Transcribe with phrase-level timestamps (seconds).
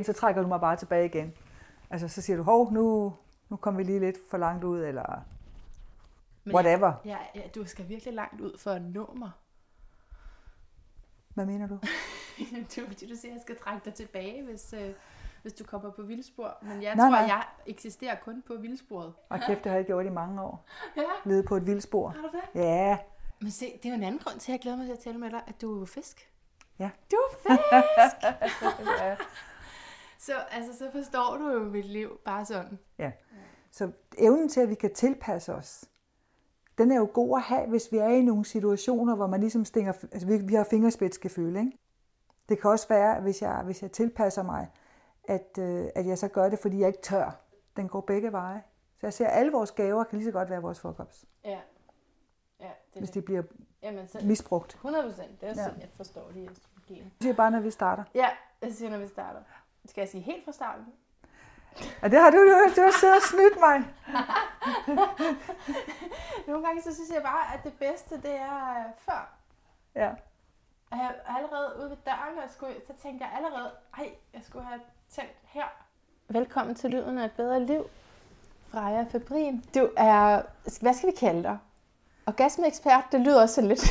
[0.00, 1.34] så trækker du mig bare tilbage igen.
[1.90, 3.14] Altså, så siger du, hov, nu,
[3.48, 5.24] nu kom vi lige lidt for langt ud, eller
[6.44, 6.92] Men whatever.
[7.04, 9.30] Ja, ja, du skal virkelig langt ud for at nå mig.
[11.34, 11.78] Hvad mener du?
[12.38, 14.90] det er fordi, du siger, at jeg skal trække dig tilbage, hvis, øh,
[15.42, 16.58] hvis du kommer på vildspor.
[16.62, 17.20] Men jeg Nej, tror, nej.
[17.20, 19.12] jeg eksisterer kun på vildsporet.
[19.28, 20.64] Og kæft, det har jeg gjort i mange år.
[20.96, 22.08] Ja, Levet på et vildspor.
[22.08, 22.60] har du det?
[22.62, 22.98] Ja,
[23.40, 24.98] Men se, det er jo en anden grund til, at jeg glæder mig til at
[24.98, 26.30] tale med dig, at du er fisk.
[26.78, 26.90] Ja.
[27.10, 28.22] Du er fisk!
[29.02, 29.16] ja.
[30.24, 32.78] Så, altså, så forstår du jo mit liv bare sådan.
[33.70, 35.84] Så evnen til, at vi kan tilpasse os,
[36.78, 39.64] den er jo god at have, hvis vi er i nogle situationer, hvor man ligesom
[39.64, 41.72] stinger, altså vi, vi har fingerspidsgefühl, ikke?
[42.48, 44.68] Det kan også være, hvis jeg, hvis jeg tilpasser mig,
[45.24, 47.40] at, øh, at jeg så gør det, fordi jeg ikke tør.
[47.76, 48.62] Den går begge veje.
[49.00, 51.58] Så jeg ser, at alle vores gaver kan lige så godt være vores fuck-ups, Ja.
[52.60, 53.14] Ja, det hvis det.
[53.14, 53.42] de bliver
[53.82, 54.72] Jamen, så, misbrugt.
[54.74, 55.40] 100 procent.
[55.40, 55.64] Det er Ja.
[55.64, 57.04] sådan, jeg forstår det i astrologien.
[57.04, 58.04] Det siger bare, når vi starter.
[58.14, 58.28] Ja,
[58.62, 59.40] jeg siger, når vi starter.
[59.86, 60.84] Skal jeg sige helt fra starten?
[62.02, 63.76] Og det har du, du, du har siddet og snydt mig.
[66.48, 69.32] Nogle gange så synes jeg bare, at det bedste, det er øh, før.
[69.94, 70.10] Ja.
[70.90, 74.42] Og jeg er allerede ude ved døren, og skulle, så tænkte jeg allerede, ej, jeg
[74.42, 75.66] skulle have tændt her.
[76.28, 77.86] Velkommen til Lyden af et bedre liv,
[78.70, 79.64] Freja Fabrin.
[79.74, 80.42] Du er,
[80.80, 81.58] hvad skal vi kalde dig?
[82.26, 83.84] Orgasmeekspert, det lyder også lidt.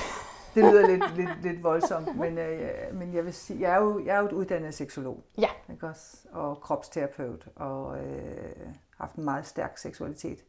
[0.55, 4.05] Det lyder lidt, lidt, lidt voldsomt, men, øh, men jeg vil sige, jeg er jo,
[4.05, 5.23] jeg er jo et uddannet seksolog.
[5.37, 5.49] Ja.
[5.71, 6.17] Ikke også?
[6.31, 10.43] Og kropsterapeut, og øh, haft en meget stærk seksualitet.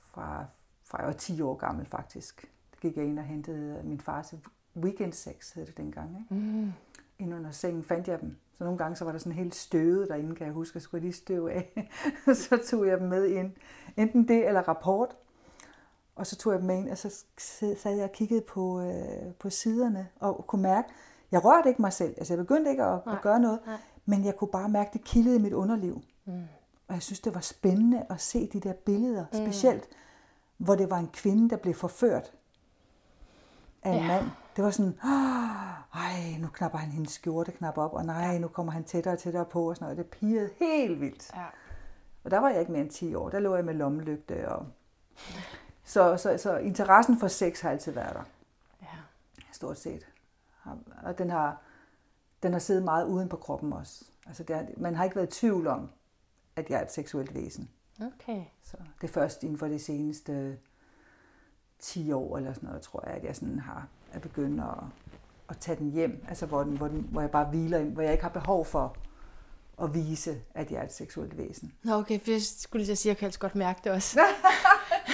[0.00, 0.44] Fra,
[0.84, 2.50] fra jeg var 10 år gammel faktisk.
[2.70, 4.34] Det gik jeg ind og hentede min fars
[4.76, 6.16] weekendsex, hed det dengang.
[6.20, 6.34] Ikke?
[6.44, 6.72] Mm.
[7.18, 8.36] Ind under sengen fandt jeg dem.
[8.54, 10.98] Så nogle gange så var der sådan helt støvet derinde, kan jeg huske, at skulle
[10.98, 11.90] jeg lige støve af.
[12.48, 13.52] så tog jeg dem med ind.
[13.96, 15.16] Enten det eller rapport.
[16.16, 17.24] Og så tog jeg dem med ind, og så
[17.76, 20.88] sad jeg og kiggede på, øh, på siderne, og kunne mærke,
[21.32, 22.14] jeg rørte ikke mig selv.
[22.18, 23.76] Altså jeg begyndte ikke at, Nej, at gøre noget, nej.
[24.06, 26.02] men jeg kunne bare mærke, det kildede i mit underliv.
[26.24, 26.42] Mm.
[26.88, 29.88] Og jeg synes, det var spændende at se de der billeder, specielt
[30.56, 32.32] hvor det var en kvinde, der blev forført
[33.82, 34.06] af en Ja.
[34.06, 34.24] mand.
[34.56, 38.48] Det var sådan, "Ah, ej, nu knapper han hendes skjorte knap op, og nej, nu
[38.48, 39.98] kommer han tættere og tættere på, og sådan noget.
[39.98, 41.30] Det pirrede helt vildt.
[41.34, 41.44] Ja.
[42.24, 43.28] Og der var jeg ikke mere end 10 år.
[43.28, 44.48] Der lå jeg med lommelygte.
[44.48, 44.66] Og...
[45.84, 48.24] Så, så, så interessen for sex har altid været der,
[48.82, 48.96] ja.
[49.52, 50.06] stort set.
[51.02, 51.60] Og den har,
[52.42, 54.04] den har siddet meget uden på kroppen også.
[54.26, 55.90] Altså, det har, man har ikke været i tvivl om,
[56.56, 57.70] at jeg er et seksuelt væsen.
[58.00, 58.44] Okay.
[58.62, 60.58] Så det er først inden for de seneste
[61.78, 64.84] 10 år eller sådan noget, tror jeg, at jeg sådan har er begyndt at,
[65.48, 66.24] at tage den hjem.
[66.28, 68.64] Altså hvor, den, hvor, den, hvor jeg bare hviler, ind, hvor jeg ikke har behov
[68.64, 68.96] for
[69.82, 71.72] at vise, at jeg er et seksuelt væsen.
[71.82, 73.92] Nå, okay, for jeg skulle lige at sige, at jeg kan altså godt mærke det
[73.92, 74.20] også.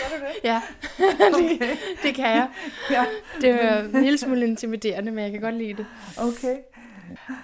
[0.08, 0.44] Du det?
[0.44, 0.62] Ja,
[1.34, 1.58] Okay.
[1.58, 2.50] det, det kan jeg.
[2.90, 3.04] Ja.
[3.40, 5.86] Det er en lille smule intimiderende, men jeg kan godt lide det.
[6.18, 6.56] Okay.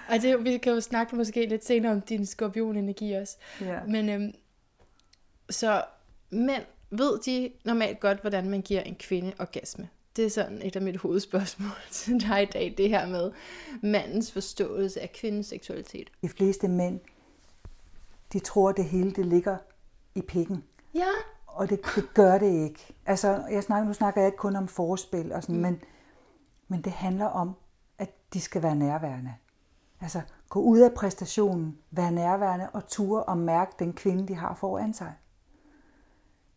[0.09, 3.37] Og det, vi kan jo snakke måske lidt senere om din skorpionenergi også.
[3.61, 3.79] Ja.
[3.87, 4.33] Men øhm,
[5.49, 5.83] så
[6.29, 9.89] mænd, ved de normalt godt, hvordan man giver en kvinde orgasme?
[10.15, 13.31] Det er sådan et af mit hovedspørgsmål til dig i dag, det her med
[13.81, 16.09] mandens forståelse af kvindens seksualitet.
[16.21, 16.99] De fleste mænd,
[18.33, 19.57] de tror, at det hele det ligger
[20.15, 20.63] i pikken.
[20.95, 21.07] Ja.
[21.55, 22.95] Og det, det gør det ikke.
[23.05, 25.61] Altså, jeg snakker, nu snakker jeg ikke kun om forspil, og sådan, mm.
[25.61, 25.81] men,
[26.67, 27.55] men det handler om,
[27.97, 29.33] at de skal være nærværende.
[30.01, 34.53] Altså, gå ud af præstationen, være nærværende og ture og mærke den kvinde, de har
[34.53, 35.13] foran sig.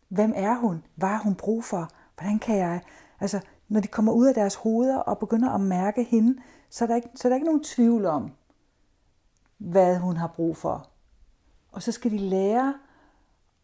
[0.09, 0.85] Hvem er hun?
[0.95, 1.89] Hvad har hun brug for?
[2.17, 2.81] Hvordan kan jeg...
[3.19, 6.87] Altså, når de kommer ud af deres hoveder og begynder at mærke hende, så er
[6.87, 8.31] der ikke, så er der ikke nogen tvivl om,
[9.57, 10.89] hvad hun har brug for.
[11.71, 12.73] Og så skal de lære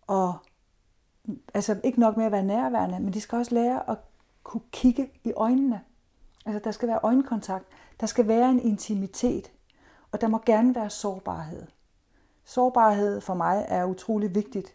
[0.09, 0.33] at
[1.53, 3.97] altså ikke nok med at være nærværende, men de skal også lære at
[4.43, 5.81] kunne kigge i øjnene.
[6.45, 7.65] Altså der skal være øjenkontakt.
[7.99, 9.51] Der skal være en intimitet.
[10.11, 11.67] Og der må gerne være sårbarhed.
[12.43, 14.73] Sårbarhed for mig er utrolig vigtigt,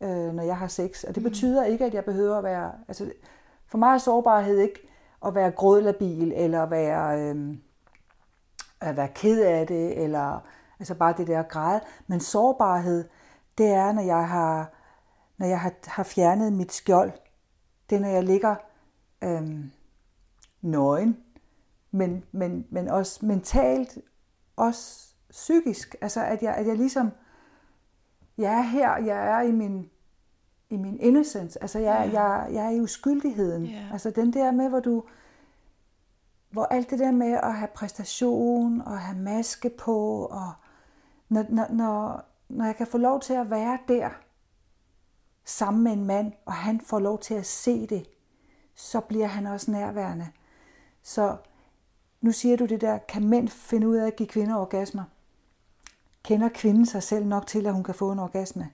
[0.00, 1.04] øh, når jeg har sex.
[1.04, 2.72] Og det betyder ikke, at jeg behøver at være...
[2.88, 3.12] Altså,
[3.66, 4.88] for mig er sårbarhed ikke
[5.26, 7.56] at være grådlabil, eller være, øh,
[8.80, 10.40] at være ked af det, eller
[10.78, 11.80] altså bare det der græde.
[12.06, 13.08] Men sårbarhed,
[13.58, 14.79] det er, når jeg har
[15.40, 17.12] når jeg har, har fjernet mit skjold.
[17.90, 18.54] Det er, når jeg ligger
[19.22, 19.70] øhm,
[20.62, 21.16] nøgen,
[21.90, 23.98] men, men, men også mentalt,
[24.56, 25.96] også psykisk.
[26.00, 27.10] Altså, at jeg, at jeg ligesom,
[28.38, 29.90] jeg er her, jeg er i min,
[30.70, 31.62] i min innocence.
[31.62, 32.22] Altså, jeg, Ja.
[32.22, 33.64] jeg, jeg er i uskyldigheden.
[33.66, 33.88] Ja.
[33.92, 35.04] Altså, den der med, hvor du,
[36.50, 40.52] hvor alt det der med at have præstation, og have maske på, og
[41.28, 44.10] når, når, når, når jeg kan få lov til at være der,
[45.50, 48.06] sammen med en mand, og han får lov til at se det,
[48.74, 50.28] så bliver han også nærværende.
[51.02, 51.36] Så
[52.20, 55.04] nu siger du det der, kan mænd finde ud af at give kvinder orgasmer?
[56.24, 58.70] kender kvinden sig selv nok til, at hun kan få en orgasme.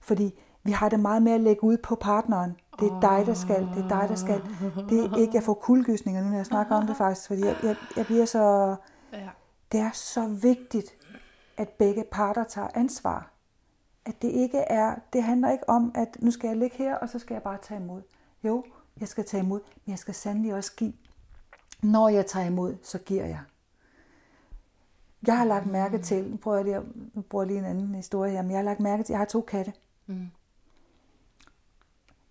[0.00, 2.56] Fordi vi har det meget med at lægge ud på partneren.
[2.80, 3.68] Det er dig, der skal.
[3.74, 4.42] Det er dig, der skal.
[4.88, 7.56] Det er ikke, jeg får kuldegysninger nu, når jeg snakker om det faktisk, fordi jeg,
[7.62, 8.76] jeg, jeg bliver så...
[9.12, 9.28] Ja.
[9.72, 10.90] Det er så vigtigt,
[11.56, 13.30] at begge parter tager ansvar.
[14.06, 17.08] At det ikke er, det handler ikke om, at nu skal jeg ligge her, og
[17.08, 18.02] så skal jeg bare tage imod.
[18.44, 18.64] Jo,
[19.00, 20.92] jeg skal tage imod, men jeg skal sandelig også give.
[21.82, 23.40] Når jeg tager imod, så giver jeg.
[25.26, 26.80] Jeg har lagt mærke til, nu prøver jeg lige,
[27.14, 29.20] nu bruger jeg lige en anden historie her, men jeg har lagt mærke til, jeg
[29.20, 29.72] har to katte.
[30.06, 30.28] Mm.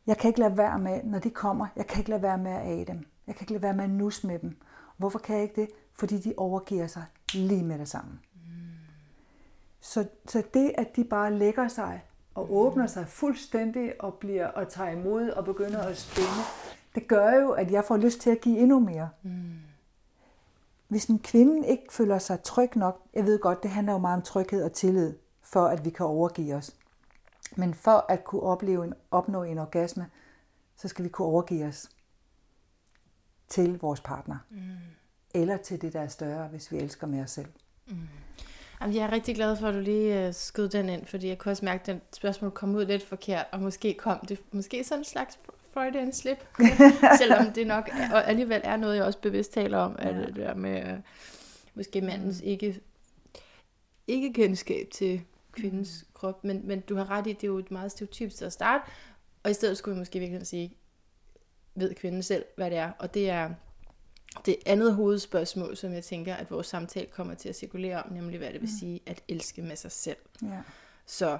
[0.07, 2.51] Jeg kan ikke lade være med, når de kommer, jeg kan ikke lade være med
[2.51, 3.05] at age dem.
[3.27, 4.57] Jeg kan ikke lade være med at nus med dem.
[4.97, 5.69] Hvorfor kan jeg ikke det?
[5.93, 8.19] Fordi de overgiver sig lige med det samme.
[9.85, 12.03] Så, så det, at de bare lægger sig
[12.35, 16.41] og åbner sig fuldstændig og bliver og tager imod og begynder at spænde,
[16.95, 19.09] det gør jo, at jeg får lyst til at give endnu mere.
[20.87, 24.15] Hvis en kvinde ikke føler sig tryg nok, jeg ved godt, det handler jo meget
[24.15, 26.75] om tryghed og tillid, for at vi kan overgive os.
[27.55, 30.09] Men for at kunne opleve en, opnå en orgasme,
[30.75, 31.89] så skal vi kunne overgive os
[33.47, 34.37] til vores partner.
[34.49, 34.57] Mm.
[35.33, 37.49] Eller til det, der er større, hvis vi elsker med os selv.
[38.85, 41.37] Jamen, jeg er rigtig glad for, at du lige uh, skød den ind, fordi jeg
[41.37, 44.83] kunne også mærke, at den spørgsmål kom ud lidt forkert, og måske kom det måske
[44.83, 45.39] sådan en slags
[45.73, 46.47] Freudian slip,
[47.19, 50.35] selvom det nok er, og alligevel er noget, jeg også bevidst taler om, at det
[50.35, 50.99] der med uh,
[51.75, 52.81] måske mandens ikke,
[54.07, 55.21] ikke kendskab til
[55.51, 58.47] kvindens krop, men, men du har ret i, det er jo et meget stereotypt sted
[58.47, 58.83] at starte,
[59.43, 60.77] og i stedet skulle vi måske virkelig sige,
[61.75, 63.49] ved kvinden selv, hvad det er, og det er
[64.45, 68.37] det andet hovedspørgsmål, som jeg tænker, at vores samtale kommer til at cirkulere om, nemlig
[68.37, 70.17] hvad det vil sige at elske med sig selv.
[70.41, 70.61] Ja.
[71.05, 71.37] Så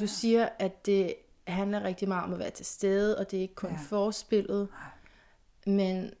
[0.00, 1.14] du siger, at det
[1.46, 3.76] handler rigtig meget om at være til stede, og det er ikke kun Ja.
[3.76, 3.82] ja.
[3.88, 4.68] forspillet,
[5.66, 6.14] men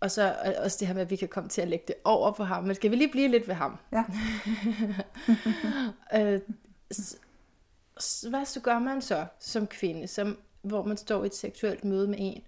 [0.00, 1.96] og så og også det her med, at vi kan komme til at lægge det
[2.04, 2.64] over på ham.
[2.64, 3.76] Men skal vi lige blive lidt ved ham?
[3.92, 4.04] Ja.
[6.34, 6.40] øh,
[8.30, 12.08] hvad så gør man så som kvinde, som, hvor man står i et seksuelt møde
[12.08, 12.42] med en,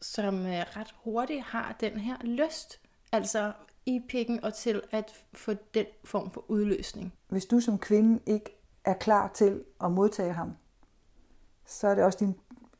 [0.00, 2.80] som øh, ret hurtigt har den her lyst,
[3.12, 3.52] altså
[3.86, 7.12] i pikken og til at få den form for udløsning.
[7.28, 10.52] Hvis du som kvinde ikke er klar til at modtage ham,
[11.66, 12.34] så er det også din,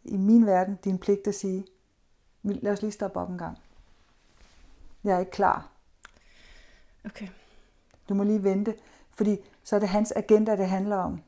[0.04, 1.64] i min verden din pligt at sige,
[2.42, 3.58] "Vi- lad os lige stoppe op en gang.
[5.04, 5.68] Jeg er ikke klar.
[7.04, 7.28] Okay.
[8.08, 8.74] Du må lige vente,
[9.14, 11.22] fordi så er det hans agenda, det handler om.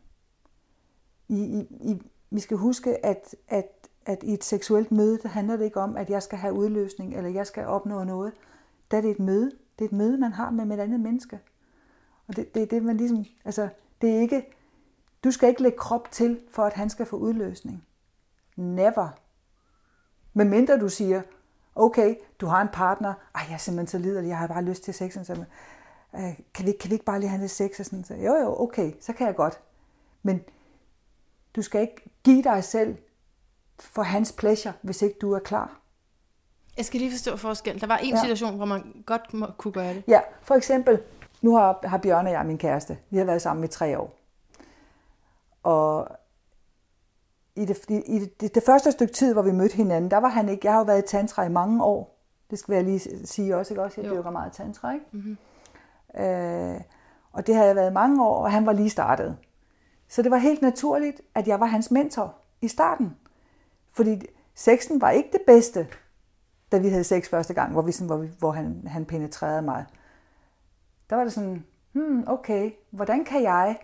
[1.28, 1.98] I, i, i,
[2.30, 5.96] vi skal huske, at, at, at i et seksuelt møde, der handler det ikke om,
[5.96, 8.32] at jeg skal have udløsning, eller jeg skal opnå noget.
[8.90, 9.50] Der er det et møde.
[9.78, 11.40] Det er et møde, man har med, et andet menneske.
[12.28, 13.68] Og det, det er det, man ligesom, altså,
[14.00, 14.46] det er ikke,
[15.24, 17.84] du skal ikke lægge krop til, for at han skal få udløsning.
[18.56, 19.08] Never.
[20.34, 21.22] Men mindre du siger,
[21.74, 24.84] okay, du har en partner, ej, jeg er simpelthen så liderlig, jeg har bare lyst
[24.84, 25.44] til sex, så,
[26.14, 27.80] øh, kan, vi, kan vi ikke bare lige have lidt sex?
[27.80, 29.60] Og sådan, så, jo, jo, okay, så kan jeg godt.
[30.22, 30.40] Men
[31.56, 32.96] du skal ikke give dig selv
[33.80, 35.80] for hans pleasure, hvis ikke du er klar.
[36.76, 37.80] Jeg skal lige forstå forskellen.
[37.80, 38.20] Der var en Ja.
[38.20, 40.02] situation, hvor man godt må, kunne gøre det.
[40.08, 41.00] Ja, for eksempel,
[41.42, 44.18] nu har, har Bjørn og jeg, min kæreste, vi har været sammen i tre år.
[45.62, 46.08] Og
[47.56, 50.28] i det, i det, det, det første stykke tid, hvor vi mødte hinanden, der var
[50.28, 52.18] han ikke, jeg har jo været i tantra i mange år.
[52.50, 54.00] Det skal jeg lige sige også, ikke også?
[54.00, 54.16] Jeg Jo.
[54.16, 55.06] dyrker meget tantra, ikke?
[55.12, 55.38] Mm-hmm.
[56.24, 56.80] Øh,
[57.32, 59.36] og det har jeg været i mange år, og han var lige startet.
[60.08, 63.16] Så det var helt naturligt, at jeg var hans mentor i starten.
[63.96, 64.22] Fordi
[64.54, 65.88] sexen var ikke det bedste,
[66.72, 69.62] da vi havde sex første gang, hvor, vi sådan, hvor, vi, hvor han, han penetrerede
[69.62, 69.84] mig.
[71.10, 73.78] Der var det sådan, hmm, okay, hvordan kan jeg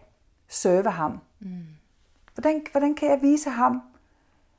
[0.48, 1.20] serve ham?
[1.40, 1.62] Mm.
[2.34, 3.82] Hvordan, hvordan kan jeg vise ham,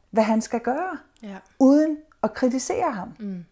[0.09, 1.37] hvad han skal gøre, Ja.
[1.59, 3.13] uden at kritisere ham?
[3.19, 3.45] Mm.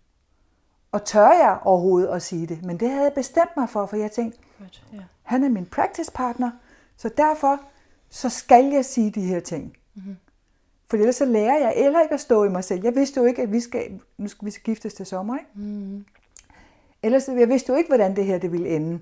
[0.92, 2.66] Og tør jeg overhovedet at sige det?
[2.66, 4.84] Men det havde jeg bestemt mig for, for jeg tænkte, Godt.
[4.94, 5.00] Ja.
[5.24, 6.52] han er min practice partner,
[6.98, 7.60] så derfor
[8.10, 9.78] så skal jeg sige de her ting.
[9.96, 10.16] Mm-hmm.
[10.92, 12.84] For ellers så lærer jeg eller ikke at stå i mig selv.
[12.84, 15.50] Jeg vidste jo ikke, at vi skal, nu skal vi skal giftes til sommer, ikke?
[15.54, 16.06] Mm-hmm.
[17.04, 19.00] Ellers, jeg vidste jo ikke, hvordan det her det ville ende.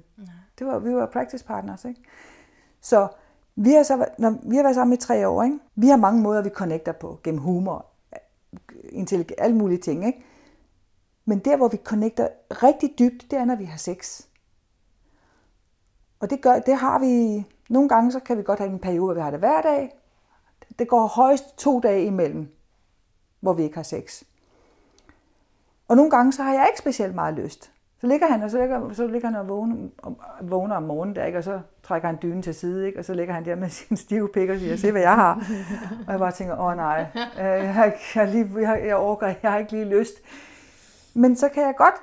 [0.59, 2.01] Det var, vi var practice partners, ikke?
[2.81, 3.07] Så
[3.55, 5.59] vi har, så, når, vi har været sammen i tre år, ikke?
[5.75, 7.85] Vi har mange måder, vi connecter på, gennem humor,
[8.83, 10.23] intellig- alle mulige ting, ikke?
[11.25, 14.21] Men der, hvor vi connecter rigtig dybt, det er, når vi har sex.
[16.19, 19.05] Og det, gør, det har vi, nogle gange så kan vi godt have en periode,
[19.05, 19.98] hvor vi har det hver dag.
[20.79, 22.55] Det går højst to dage imellem,
[23.39, 24.23] hvor vi ikke har sex.
[25.87, 27.71] Og nogle gange så har jeg ikke specielt meget lyst.
[28.01, 31.15] Så ligger han, og så ligger, så ligger han og vågner, og vågner om morgenen
[31.15, 31.37] der, ikke?
[31.37, 32.99] og så trækker han dynen til side, ikke?
[32.99, 35.43] og så ligger han der med sin stive pik og siger, se hvad jeg har.
[36.07, 39.51] Og jeg bare tænker, åh nej, øh, jeg, har, jeg, lige, jeg, jeg overgår, jeg
[39.51, 40.13] har ikke lige lyst.
[41.13, 41.95] Men så kan jeg godt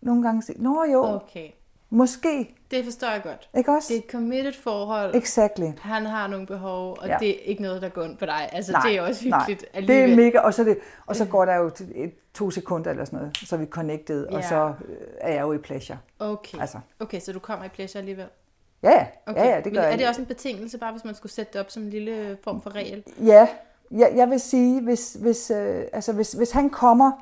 [0.00, 1.48] nogle gange sige, nå jo, Okay.
[1.90, 3.48] måske, Det forstår jeg godt.
[3.56, 3.88] Ikke også?
[3.88, 5.14] Det er et committed forhold.
[5.14, 5.66] Exactly.
[5.80, 7.16] Han har nogle behov, og Ja.
[7.20, 8.48] det er ikke noget, der går ondt på dig.
[8.52, 10.08] Altså, Nej, det er også hyggeligt Nej, alligevel.
[10.08, 11.70] det er mega, og så, det, og så går der jo
[12.34, 14.48] to sekunder eller sådan noget, så er vi connected, og Ja.
[14.48, 15.98] så øh, er jeg jo i pleasure.
[16.18, 16.60] Okay.
[16.60, 18.26] Altså, okay, så du kommer i pleasure alligevel?
[18.82, 19.40] ja, ja, Okay.
[19.44, 19.98] ja, ja, det gør Men er jeg.
[19.98, 22.62] det også en betingelse, bare hvis man skulle sætte det op som en lille form
[22.62, 23.02] for regel?
[23.24, 23.48] Ja,
[23.90, 27.12] jeg, jeg vil sige, hvis, hvis, øh, altså hvis, hvis han kommer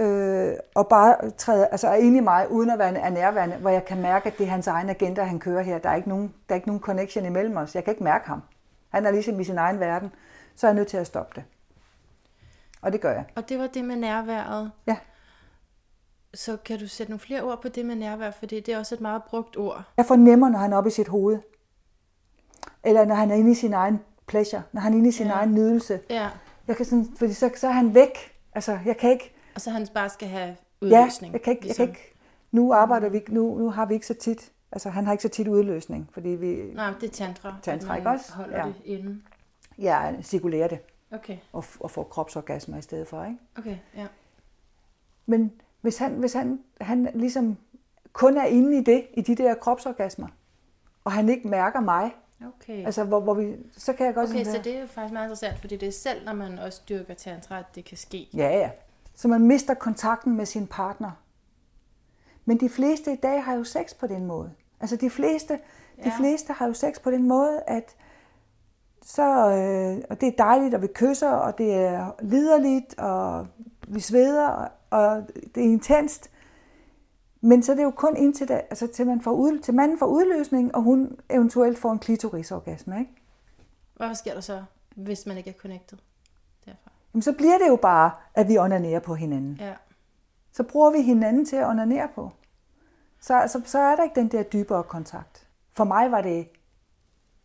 [0.00, 3.84] øh, og bare træder, altså er inde i mig, uden at være nærværende, hvor jeg
[3.84, 5.78] kan mærke, at det er hans egen agenda, han kører her.
[5.78, 7.74] Der er ikke nogen, der er ikke nogen connection imellem os.
[7.74, 8.42] Jeg kan ikke mærke ham.
[8.88, 10.12] Han er ligesom i sin egen verden.
[10.54, 11.44] Så er jeg nødt til at stoppe det.
[12.82, 13.24] Og det gør jeg.
[13.34, 14.70] Og det var det med nærværet.
[14.86, 14.96] Ja.
[16.34, 18.94] Så kan du sætte nogle flere ord på det med nærvær, for det er også
[18.94, 19.82] et meget brugt ord.
[19.96, 21.38] Jeg fornemmer, når han er oppe i sit hoved.
[22.84, 24.62] Eller når han er inde i sin egen pleasure.
[24.72, 25.32] Når han er inde i sin ja.
[25.32, 26.00] egen nydelse.
[26.10, 26.28] Ja.
[26.68, 28.32] Jeg kan sådan, fordi så, så er han væk.
[28.54, 29.34] Altså, jeg kan ikke...
[29.60, 31.32] Og så han bare skal have Ja, udløsning.
[31.32, 31.86] jeg kan ikke, jeg ligesom.
[31.86, 32.14] kan ikke
[32.52, 35.22] nu arbejder vi ikke, nu, nu har vi ikke så tit, altså han har ikke
[35.22, 37.54] så tit udløsning, fordi vi, Nej, det er tantra.
[37.62, 38.32] Tantra, ikke også?
[38.32, 38.66] holder Ja.
[38.66, 39.20] det inde.
[39.78, 40.78] jeg cirkulerer det
[41.12, 43.36] Okay, og, og får kropsorgasmer i stedet for, ikke?
[43.58, 44.06] okay, ja.
[45.26, 47.56] Men hvis han, hvis han, han ligesom
[48.12, 50.28] kun er inde i det, i de der kropsorgasmer,
[51.04, 52.10] og han ikke mærker mig,
[52.46, 52.84] Okay.
[52.86, 55.24] altså hvor, hvor vi, så kan jeg godt Okay, så det er jo faktisk meget
[55.26, 58.28] interessant, fordi det er selv, når man også dyrker tantra, at det kan ske.
[58.34, 58.70] Ja, ja.
[59.20, 61.10] Så man mister kontakten med sin partner.
[62.44, 64.52] Men de fleste i dag har jo sex på den måde.
[64.80, 65.58] Altså de fleste,
[65.98, 66.04] ja.
[66.04, 67.96] de fleste har jo sex på den måde, at
[69.02, 73.46] så, øh, og det er dejligt, og vi kysser, og det er liderligt, og
[73.88, 75.22] vi sveder, og, og
[75.54, 76.30] det er intenst.
[77.40, 79.98] Men så er det jo kun indtil, da, altså til, man får ud, til manden
[79.98, 82.98] får udløsning, og hun eventuelt får en klitorisorgasme.
[82.98, 83.12] Ikke?
[83.96, 84.64] Hvad sker der så,
[84.96, 85.98] hvis man ikke er connected?
[87.14, 89.56] Jamen, så bliver det jo bare, at vi onanerer på hinanden.
[89.60, 89.74] Ja.
[90.52, 92.30] så bruger vi hinanden til at onanere på.
[93.20, 95.48] Så, så, så er der ikke den der dybere kontakt.
[95.72, 96.48] For mig var det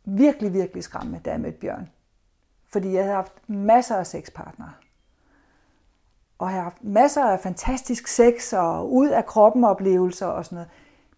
[0.06, 1.90] virkelig, virkelig skræmmende, da jeg mødte Bjørn.
[2.68, 4.74] Fordi jeg havde haft masser af sexpartnere.
[6.38, 10.56] Og jeg har haft masser af fantastisk sex og ud af kroppen oplevelser og sådan
[10.56, 10.70] noget.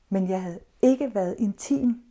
[0.10, 2.04] Men jeg havde ikke været intim.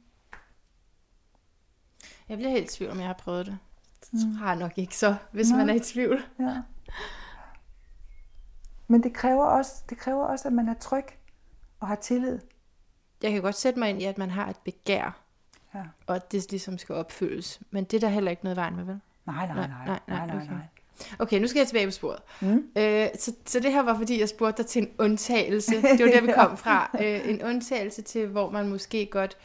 [2.29, 3.59] Jeg bliver helt i tvivl, om jeg har prøvet det.
[4.11, 6.25] Det tror jeg nok ikke så, hvis man er i tvivl.
[6.41, 6.57] Ja.
[8.89, 11.05] Men det kræver, også, det kræver også, at man er tryg
[11.81, 12.39] og har tillid.
[13.23, 15.21] Jeg kan godt sætte mig ind i, at man har et begær,
[15.75, 15.83] Ja.
[16.07, 17.61] og at det ligesom skal opfyldes.
[17.71, 19.01] Men det er der heller ikke noget i vejen med, vel?
[19.27, 19.69] Nej, nej, nej.
[19.87, 20.47] nej, nej, nej, okay.
[20.51, 20.61] nej.
[21.19, 22.19] Okay, nu skal jeg tilbage på sporet.
[22.41, 22.69] Mm.
[22.77, 25.83] Øh, så, så det her var, fordi jeg spurgte dig til en undtagelse.
[25.99, 26.91] Det var der, vi kom fra.
[27.01, 29.37] Øh, en undtagelse til, hvor man måske godt...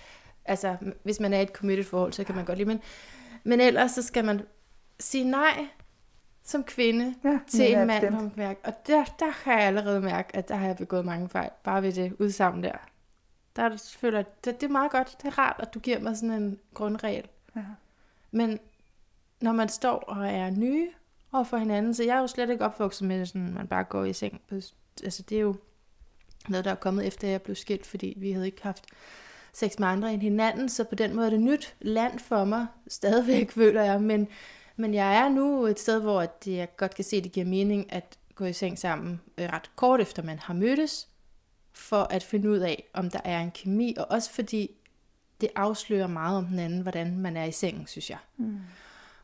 [0.45, 2.67] Altså, hvis man er i et committed forhold, så kan man godt lide...
[2.67, 2.79] Men,
[3.43, 4.41] men ellers så skal man
[4.99, 5.67] sige nej
[6.43, 8.59] som kvinde Ja, til en mand, hvor man mærke.
[8.63, 11.49] Og der, der har jeg allerede mærket, at der har jeg begået mange fejl.
[11.63, 12.77] Bare ved det udsagn der.
[13.55, 15.15] Der er det, føler, jeg, det, det er meget godt.
[15.21, 17.27] Det er rart, at du giver mig sådan en grundregel.
[17.55, 17.61] Ja.
[18.31, 18.59] Men
[19.41, 20.89] når man står og er nye
[21.31, 23.83] over for hinanden, så jeg er jo slet ikke opvokset med, sådan, at man bare
[23.83, 24.41] går i seng.
[24.49, 24.55] På,
[25.03, 25.55] altså det er jo
[26.49, 28.85] noget, der er kommet efter, at jeg blev skilt, fordi vi havde ikke haft
[29.53, 32.67] sex med andre end hinanden, så på den måde er det nyt land for mig,
[32.87, 34.27] stadigvæk føler jeg, men,
[34.75, 37.45] men jeg er nu et sted, hvor at jeg godt kan se, at det giver
[37.45, 41.07] mening at gå i seng sammen øh, ret kort efter man har mødtes,
[41.73, 44.71] for at finde ud af, om der er en kemi, og også fordi
[45.41, 48.17] det afslører meget om den anden, hvordan man er i sengen, synes jeg.
[48.37, 48.57] Mm.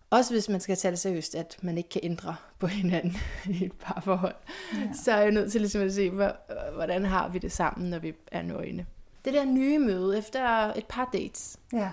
[0.10, 3.18] Også hvis man skal tage det seriøst, at man ikke kan ændre på hinanden
[3.50, 4.36] i et parforhold.
[4.74, 4.94] Ja.
[5.04, 8.00] Så er jeg nødt til ligesom at se, hvor- hvordan har vi det sammen, når
[8.00, 8.86] vi er nøgne.
[9.28, 11.90] Det der nye møde efter et par dates, Ja.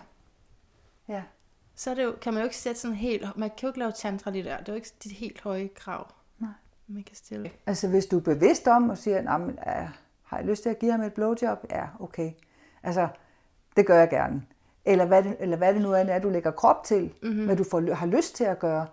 [1.08, 1.22] Ja.
[1.74, 3.26] så er det jo, kan man jo ikke sætte sådan helt...
[3.36, 4.58] Man kan jo ikke lave tantra lige der.
[4.58, 6.06] Det er jo ikke de helt høje krav,
[6.38, 6.50] Nej.
[6.88, 7.50] man kan stille.
[7.66, 9.88] Altså hvis du er bevidst om og siger, "Nå, men, ja,
[10.22, 11.58] har jeg lyst til at give ham et blowjob?
[11.70, 12.32] Ja, okay.
[12.82, 13.08] Altså,
[13.76, 14.42] det gør jeg gerne.
[14.84, 17.12] Eller hvad det, eller hvad det nu er, er, du lægger krop til, Mhm.
[17.22, 17.44] mm-hmm.
[17.44, 18.86] hvad du får, har lyst til at gøre.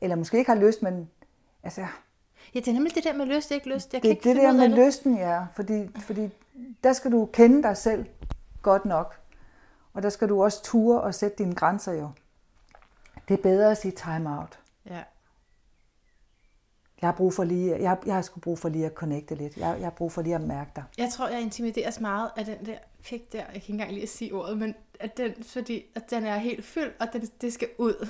[0.00, 1.10] Eller måske ikke har lyst, men
[1.62, 1.80] altså,
[2.54, 3.92] Ja, det er nemlig det der med lyst, ikke lyst.
[3.92, 5.46] Jeg kan det er det der med lysten, ja.
[5.54, 6.28] Fordi, fordi
[6.84, 8.06] der skal du kende dig selv
[8.62, 9.20] godt nok.
[9.92, 12.10] Og der skal du også ture og sætte dine grænser jo.
[13.28, 14.58] Det er bedre at sige time out.
[14.86, 15.02] Ja.
[17.00, 19.56] Jeg har brug for lige, jeg jeg har sgu brug for lige at connecte lidt.
[19.56, 20.84] Jeg, jeg har brug for lige at mærke dig.
[20.98, 23.38] Jeg tror, jeg intimideres meget af den der pik der.
[23.38, 26.36] Jeg kan ikke engang lige at sige ordet, men at den, fordi at den er
[26.36, 28.08] helt fyldt, og den, det skal ud.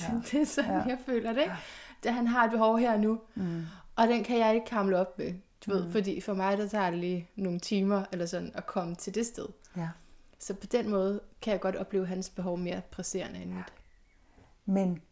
[0.00, 0.14] Ja.
[0.30, 0.82] Det er sådan, ja.
[0.82, 1.40] Jeg føler det.
[1.40, 1.56] Ja.
[2.04, 3.20] Da han har et behov her og nu.
[3.34, 3.62] Mm.
[3.96, 5.34] Og den kan jeg ikke kamle op med.
[5.66, 8.94] Du ved, fordi for mig, der tager det lige nogle timer eller sådan at komme
[8.94, 9.46] til det sted.
[9.76, 9.88] Ja.
[10.38, 13.72] Så på den måde kan jeg godt opleve hans behov mere presserende end mit.
[14.64, 15.02] Men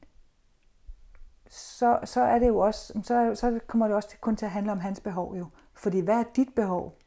[1.49, 4.51] så, så er det jo også, så, så kommer det også til, kun til at
[4.51, 5.47] handle om hans behov jo.
[5.75, 6.99] Fordi hvad er dit behov?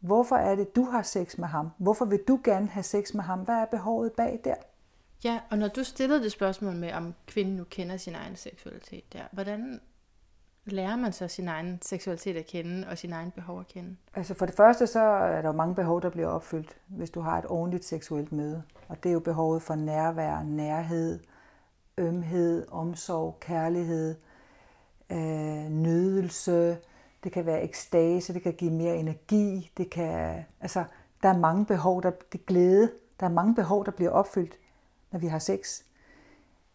[0.00, 1.70] Hvorfor er det, du har sex med ham?
[1.78, 3.40] Hvorfor vil du gerne have sex med ham?
[3.40, 4.54] Hvad er behovet bag der?
[5.24, 9.12] Ja, og når du stillede det spørgsmål med, om kvinden nu kender sin egen seksualitet
[9.12, 9.80] der, hvordan
[10.64, 13.96] lærer man så sin egen seksualitet at kende, og sin egen behov at kende?
[14.14, 17.20] Altså for det første, så er der jo mange behov, der bliver opfyldt, hvis du
[17.20, 18.62] har et ordentligt seksuelt møde.
[18.88, 21.20] Og det er jo behovet for nærvær, nærhed,
[21.98, 24.14] ømhed, omsorg, kærlighed,
[25.10, 26.78] øh, nydelse.
[27.24, 29.72] Det kan være ekstase, det kan give mere energi.
[29.76, 30.84] Det kan, altså,
[31.22, 32.90] der er mange behov, der det glæde.
[33.20, 34.58] Der er mange behov, der bliver opfyldt,
[35.10, 35.82] når vi har sex.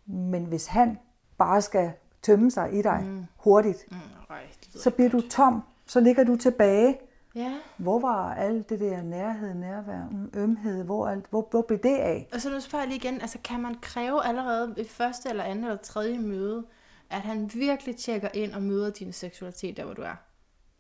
[0.05, 0.99] Men hvis han
[1.37, 1.91] bare skal
[2.25, 3.25] tømme sig i dig mm.
[3.35, 3.97] hurtigt, Mm,
[4.29, 4.41] øj,
[4.75, 5.63] så bliver du tom.
[5.85, 6.99] Så ligger du tilbage.
[7.35, 10.83] Ja, Hvor var alt det der nærhed, nærvær, mm, ømhed?
[10.83, 12.27] Hvor, alt, hvor, hvor blev det af?
[12.33, 15.43] og så nu spørger jeg lige igen, altså kan man kræve allerede i første eller
[15.43, 16.65] andet eller tredje møde,
[17.09, 20.15] at han virkelig tjekker ind og møder din seksualitet der, hvor du er?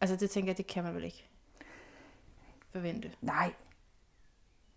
[0.01, 1.29] Altså det tænker jeg, det kan man vel ikke
[2.71, 3.11] forvente.
[3.21, 3.53] Nej,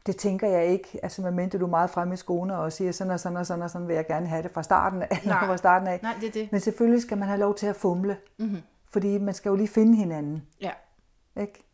[0.07, 0.99] det tænker jeg ikke.
[1.03, 3.63] Altså, medmindre du er meget fremme i skoene og siger, sådan og sådan og sådan
[3.63, 5.09] og sådan vil jeg gerne have det fra starten af.
[5.25, 5.47] Nej.
[5.47, 6.01] fra starten af.
[6.03, 6.49] Nej, det er det.
[6.53, 8.63] Men selvfølgelig skal man have lov til at fumle, Mm-hmm.
[8.91, 10.47] fordi man skal jo lige finde hinanden.
[10.61, 10.71] Ja.
[11.37, 11.65] Ikke?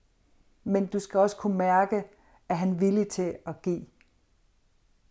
[0.65, 2.05] Men du skal også kunne mærke,
[2.49, 3.87] at han er villig til at give.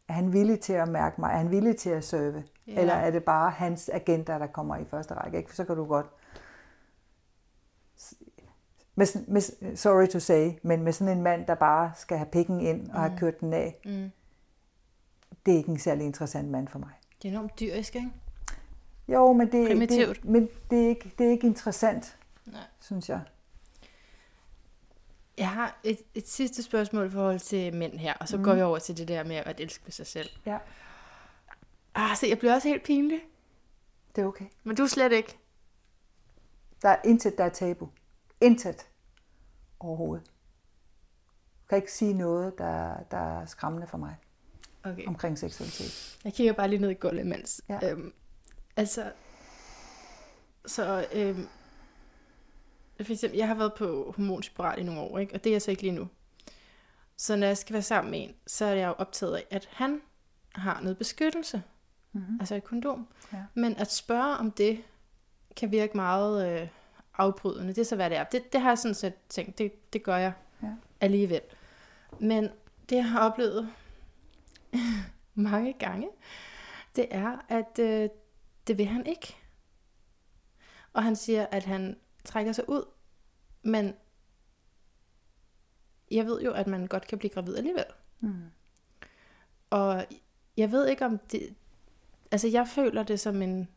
[0.10, 1.32] Er han villig til at mærke mig?
[1.34, 2.44] Er han villig til at serve?
[2.68, 2.80] Ja.
[2.82, 5.38] Eller er det bare hans agenda, der kommer i første række?
[5.38, 5.50] Ikke?
[5.50, 6.06] For så kan du godt...
[8.96, 12.60] Med, med, sorry to say, men med sådan en mand, der bare skal have pikken
[12.62, 14.12] ind og have kørt den af, Mm.
[15.46, 16.90] det er ikke en særlig interessant mand for mig.
[17.22, 18.12] Det er enormt dyrisk, ikke?
[19.08, 20.16] Jo, men det, Primitivt.
[20.22, 22.62] det, men det, er, ikke, det er ikke interessant, Nej.
[22.82, 23.22] synes jeg.
[25.38, 28.44] Jeg har et, et sidste spørgsmål i forhold til mænd her, og så mm.
[28.44, 30.30] går vi over til det der med at elske sig selv.
[30.46, 30.58] Ja,
[31.96, 33.20] Ah, se, jeg bliver også helt pinlig.
[34.16, 34.46] det er okay.
[34.64, 35.38] Men du er slet ikke.
[36.82, 37.88] Der er intet, der er tabu.
[38.44, 38.88] Intet
[39.80, 40.24] overhovedet.
[41.62, 44.16] Jeg kan ikke sige noget, der, der er skræmmende for mig
[44.86, 45.06] Okay.
[45.08, 46.20] omkring seksualitet.
[46.24, 47.62] Jeg kigger bare lige ned i gulvet imens.
[47.70, 47.90] Ja.
[47.92, 48.14] Øhm,
[48.76, 49.12] altså,
[50.66, 51.48] så øhm,
[53.02, 55.34] for eksempel, jeg har været på hormonspiral i nogle år, ikke?
[55.36, 56.08] og det er jeg så ikke lige nu.
[57.18, 59.70] Så når jeg skal være sammen med en, så er jeg jo optaget af, at
[59.72, 60.02] han
[60.56, 61.64] har noget beskyttelse,
[62.16, 62.38] Mm-hmm.
[62.40, 63.08] altså et kondom.
[63.34, 63.44] Ja.
[63.54, 64.84] Men at spørge om det,
[65.58, 66.68] kan virke meget øh,
[67.18, 67.68] afbrydende.
[67.70, 68.24] Det er så, hvad det er.
[68.24, 70.68] Det, det har jeg sådan set tænkt, det, det gør jeg Ja.
[71.02, 71.42] alligevel.
[72.20, 72.44] Men
[72.90, 73.70] det, jeg har oplevet
[75.34, 76.08] mange gange,
[76.96, 78.10] det er, at øh,
[78.68, 79.36] det vil han ikke.
[80.94, 82.84] Og han siger, at han trækker sig ud,
[83.64, 83.94] men
[86.12, 87.86] jeg ved jo, at man godt kan blive gravid alligevel.
[88.20, 88.44] Mm.
[89.70, 90.06] Og
[90.58, 91.56] jeg ved ikke om det...
[92.32, 93.68] Altså, jeg føler det som en,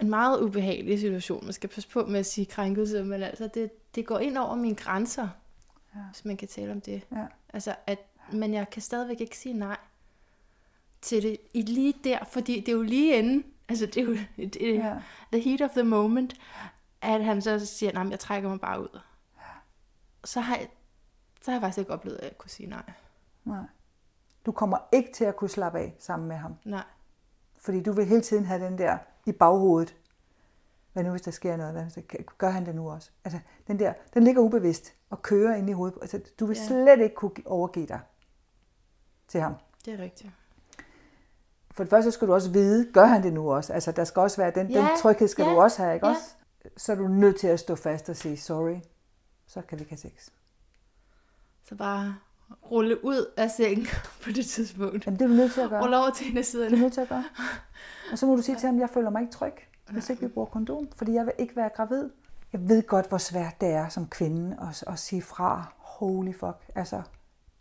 [0.00, 1.44] en meget ubehagelig situation.
[1.44, 4.54] Man skal passe på med at sige krænkelse, men altså, det, det går ind over
[4.54, 5.28] mine grænser,
[5.94, 6.00] Ja.
[6.00, 7.02] hvis man kan tale om det.
[7.12, 7.26] Ja.
[7.52, 7.98] Altså, at,
[8.32, 9.76] men jeg kan stadigvæk ikke sige nej
[11.02, 14.12] til det i lige der, fordi det er jo lige inden, altså det er jo
[14.36, 14.94] det Ja.
[15.32, 16.34] the heat of the moment,
[17.02, 19.00] at han så siger, nej, jeg trækker mig bare ud.
[20.24, 20.68] Så har jeg,
[21.42, 22.92] så har jeg faktisk ikke oplevet, at jeg kunne sige nej.
[23.44, 23.62] Nej.
[24.46, 26.54] Du kommer ikke til at kunne slappe af sammen med ham.
[26.64, 26.84] Nej.
[27.58, 29.96] Fordi du vil hele tiden have den der i baghovedet.
[30.92, 31.72] Hvad nu, hvis der sker noget?
[31.72, 33.10] Hvad hvis der, gør han det nu også?
[33.24, 35.98] Altså, den der, den ligger ubevidst og kører ind i hovedet.
[36.00, 36.66] Altså, du vil Ja.
[36.66, 38.00] slet ikke kunne overgive dig
[39.28, 39.54] til ham.
[39.84, 40.32] Det er rigtigt.
[41.70, 43.72] For det første skal du også vide, gør han det nu også?
[43.72, 46.06] Altså, der skal også være den, Ja, den tryghed skal ja, du også have, ikke
[46.06, 46.12] ja.
[46.12, 46.34] også?
[46.76, 48.76] Så er du nødt til at stå fast og sige, sorry,
[49.46, 50.28] så kan vi ikke have sex.
[51.64, 52.16] Så bare
[52.70, 53.86] rulle ud af sengen
[54.24, 55.06] på det tidspunkt.
[55.06, 55.82] Jamen, det er du nødt til at gøre.
[55.82, 56.76] Rulle over til en af Det er siderne.
[56.76, 57.24] du nødt til at gøre.
[58.12, 59.52] Og så må du sige til ham, jeg føler mig ikke tryg,
[59.90, 62.10] hvis ikke vi bruger kondom, fordi jeg vil ikke være gravid.
[62.52, 65.72] Jeg ved godt, hvor svært det er som kvinde at, at sige fra.
[65.78, 66.56] Holy fuck.
[66.74, 67.02] Altså,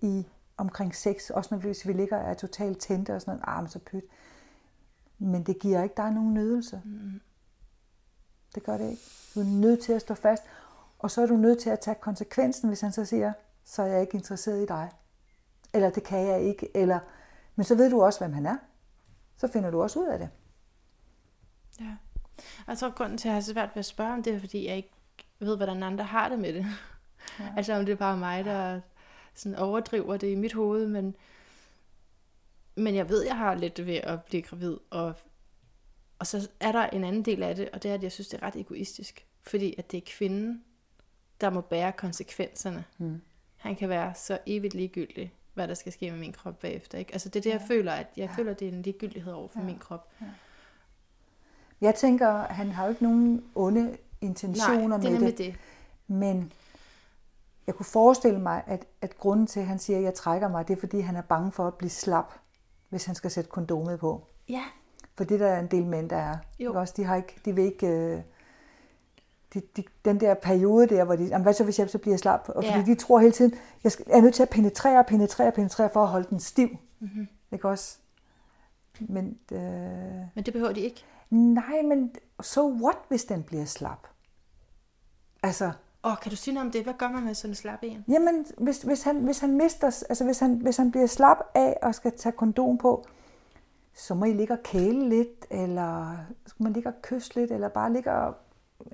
[0.01, 0.27] i
[0.57, 3.43] omkring sex, også når vi, hvis vi ligger og er totalt tændte og sådan noget,
[3.47, 4.03] ah, men så pyt.
[5.19, 6.81] Men det giver ikke dig nogen nydelse.
[6.85, 7.21] Mm.
[8.55, 9.01] Det gør det ikke.
[9.35, 10.43] Du er nødt til at stå fast.
[10.99, 13.33] Og så er du nødt til at tage konsekvensen, hvis han så siger,
[13.71, 14.91] så er jeg ikke interesseret i dig.
[15.73, 16.77] Eller det kan jeg ikke.
[16.77, 16.99] Eller,
[17.55, 18.57] men så ved du også, hvem han er.
[19.37, 20.29] Så finder du også ud af det.
[21.79, 21.95] Ja.
[22.37, 24.39] Og Jeg tror, grunden til, at jeg har svært ved at spørge om det, er,
[24.39, 24.91] fordi jeg ikke
[25.39, 26.65] ved, hvordan andre har det med det.
[27.39, 27.53] Ja.
[27.57, 28.81] altså om det er bare mig, der
[29.33, 31.15] sådan overdriver det i mit hoved, men,
[32.75, 35.13] men jeg ved, jeg har lidt ved at blive gravid, og,
[36.19, 38.27] og så er der en anden del af det, og det er, at jeg synes,
[38.27, 40.63] det er ret egoistisk, fordi at det er kvinden,
[41.41, 42.85] der må bære konsekvenserne.
[42.97, 43.21] Mm.
[43.61, 46.97] Han kan være så evigt ligegyldig, hvad der skal ske med min krop bagefter.
[46.97, 47.13] Ikke?
[47.13, 48.35] Altså det er det, jeg føler, at jeg Ja.
[48.41, 49.65] føler, det er en ligegyldighed over for Ja.
[49.65, 50.09] min krop.
[51.81, 55.37] Jeg tænker, han har jo ikke nogen onde intentioner Nej, det er med det.
[55.37, 55.55] det.
[56.07, 56.53] Men
[57.67, 60.67] jeg kunne forestille mig, at, at grunden til, at han siger, at jeg trækker mig,
[60.67, 62.33] det er, fordi han er bange for at blive slap,
[62.89, 64.27] hvis han skal sætte kondomet på.
[64.49, 64.63] Ja.
[65.17, 66.37] For det der er en del mænd, der er.
[66.59, 66.69] Jo.
[66.69, 67.87] Ikke Også, de, har ikke, de vil ikke...
[67.87, 68.21] Øh,
[69.53, 72.17] de, de, den der periode der, hvor de, jamen, hvad så hvis jeg så bliver
[72.17, 72.49] slap?
[72.49, 72.85] Og fordi Ja.
[72.85, 76.03] de tror hele tiden, jeg, skal, jeg er nødt til at penetrere, penetrere, penetrere, for
[76.03, 76.69] at holde den stiv.
[76.99, 77.27] Mm-hmm.
[77.51, 77.97] Ikke også?
[78.99, 79.59] Men, øh,
[80.35, 81.03] Men det behøver de ikke.
[81.29, 82.11] nej, men
[82.41, 84.07] so what, hvis den bliver slap?
[85.43, 85.71] Altså,
[86.03, 86.83] Åh, kan du sige noget om det?
[86.83, 88.05] Hvad gør man med sådan en slap en?
[88.07, 91.77] Jamen, hvis, hvis, han, hvis han mister, altså hvis han, hvis han bliver slap af
[91.81, 93.05] og skal tage kondom på,
[93.93, 96.15] så må I ligge og kæle lidt, eller
[96.47, 98.35] skal man ligge og kysse lidt, eller bare ligge, og,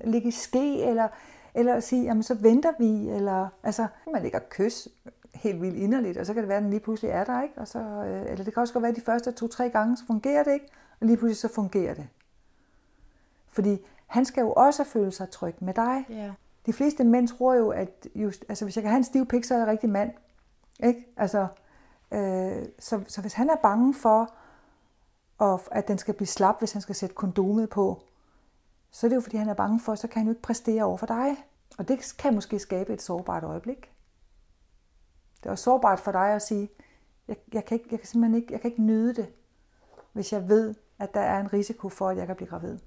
[0.04, 1.08] ligge i ske, eller,
[1.54, 4.90] eller sige, jamen så venter vi, eller altså, man ligger og kysse
[5.34, 7.54] helt vildt inderligt, og så kan det være, at den lige pludselig er der, ikke?
[7.60, 10.06] Og så, øh, eller det kan også godt være, at de første to-tre gange, så
[10.06, 10.66] fungerer det ikke,
[11.00, 12.08] og lige pludselig så fungerer det.
[13.50, 16.06] Fordi han skal jo også føle sig tryg med dig.
[16.08, 16.32] Ja.
[16.66, 19.44] De fleste mænd tror jo, at just, altså, hvis jeg kan have en stiv pik,
[19.44, 20.10] så er jeg rigtig mand.
[20.82, 21.06] Ikke?
[21.16, 21.46] Altså,
[22.12, 24.34] øh, så, så hvis han er bange for,
[25.40, 28.02] at, at den skal blive slap, hvis han skal sætte kondomet på,
[28.90, 30.84] så er det jo, fordi han er bange for, så kan han jo ikke præstere
[30.84, 31.36] over for dig.
[31.78, 33.92] Og det kan måske skabe et sårbart øjeblik.
[35.40, 36.68] Det er også sårbart for dig at sige,
[37.28, 39.32] jeg, jeg, kan, ikke, jeg kan simpelthen ikke, jeg kan ikke nyde det,
[40.12, 42.78] hvis jeg ved, at der er en risiko for, at jeg kan blive gravid.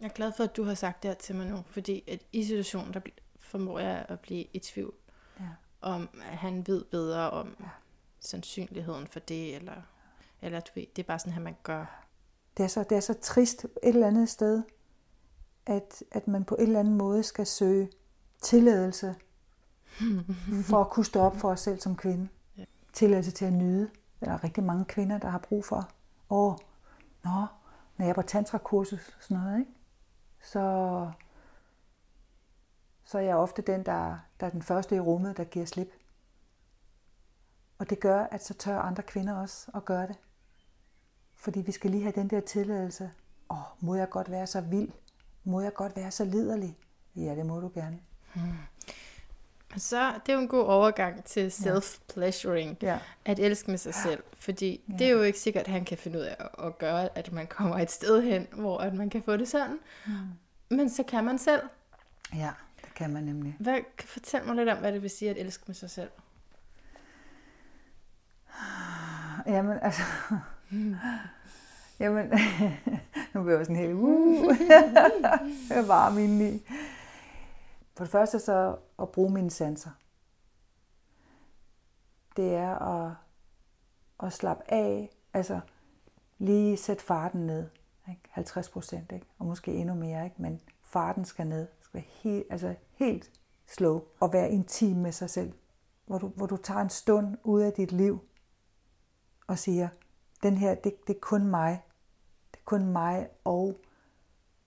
[0.00, 2.22] Jeg er glad for, at du har sagt det her til mig nu, fordi at
[2.32, 3.00] i situationen, der
[3.38, 4.94] formår jeg at blive i tvivl
[5.40, 5.44] Ja.
[5.80, 7.68] om, at han ved bedre om ja.
[8.20, 9.82] sandsynligheden for det, eller,
[10.42, 12.04] eller du ved, det er bare sådan her, man gør.
[12.60, 14.62] Det er så, det er så trist et eller andet sted,
[15.66, 17.90] at, at man på en eller anden måde skal søge
[18.42, 19.14] tilladelse
[20.62, 22.28] for at kunne stå op for os selv som kvinde.
[22.92, 23.90] Tilladelse til at nyde.
[24.20, 25.90] Der er rigtig mange kvinder, der har brug for.
[26.30, 26.54] Åh,
[27.24, 27.46] nå,
[27.96, 29.72] når jeg er på tantrakursus og sådan noget, ikke?
[30.42, 31.10] Så,
[33.04, 35.92] så er jeg ofte den, der, der er den første i rummet, der giver slip.
[37.78, 40.16] Og det gør, at så tør andre kvinder også at gøre det.
[41.40, 43.10] Fordi vi skal lige have den der tilladelse.
[43.50, 44.88] Åh, må jeg godt være så vild?
[45.44, 46.78] Må jeg godt være så liderlig?
[47.16, 47.98] Ja, det må du gerne.
[49.76, 52.98] Så det er jo en god overgang til self-pleasuring, Ja.
[53.24, 56.18] at elske med sig selv, fordi det er jo ikke sikkert, at han kan finde
[56.18, 59.22] ud af at- at gøre, at man kommer et sted hen, hvor at man kan
[59.22, 59.78] få det sådan.
[60.06, 60.12] Mm.
[60.76, 61.62] Men så kan man selv.
[62.34, 62.50] Ja,
[62.80, 63.56] det kan man nemlig.
[63.60, 66.10] Hvad, fortæl mig lidt om, hvad det vil sige at elske med sig selv.
[69.46, 70.02] Jamen, altså...
[72.00, 72.26] Jamen,
[73.34, 73.94] nu bliver jeg sådan helt...
[73.94, 74.44] Uh,
[75.70, 76.62] jeg er varm indeni.
[77.96, 79.90] For det første så at bruge mine sanser.
[82.36, 83.12] Det er at,
[84.22, 85.60] at slappe af, altså
[86.38, 87.68] lige sætte farten ned.
[88.08, 88.20] Ikke?
[88.30, 89.26] 50 procent, ikke?
[89.38, 90.42] og måske endnu mere, ikke?
[90.42, 91.60] men farten skal ned.
[91.60, 93.30] Det skal være helt, altså helt
[93.66, 95.52] slow og være intim med sig selv.
[96.06, 98.20] Hvor du, hvor du tager en stund ud af dit liv
[99.50, 99.88] og siger,
[100.42, 101.82] den her, det, det er kun mig.
[102.52, 103.76] Det er kun mig, og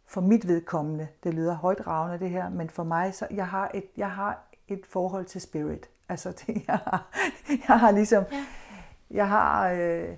[0.06, 3.72] for mit vedkommende, det lyder højt ravne det her, men for mig, så jeg har
[3.74, 5.90] et, jeg har et forhold til spirit.
[6.10, 7.10] Altså, det, jeg, har,
[7.50, 8.24] jeg har ligesom,
[9.12, 10.18] jeg har, øh,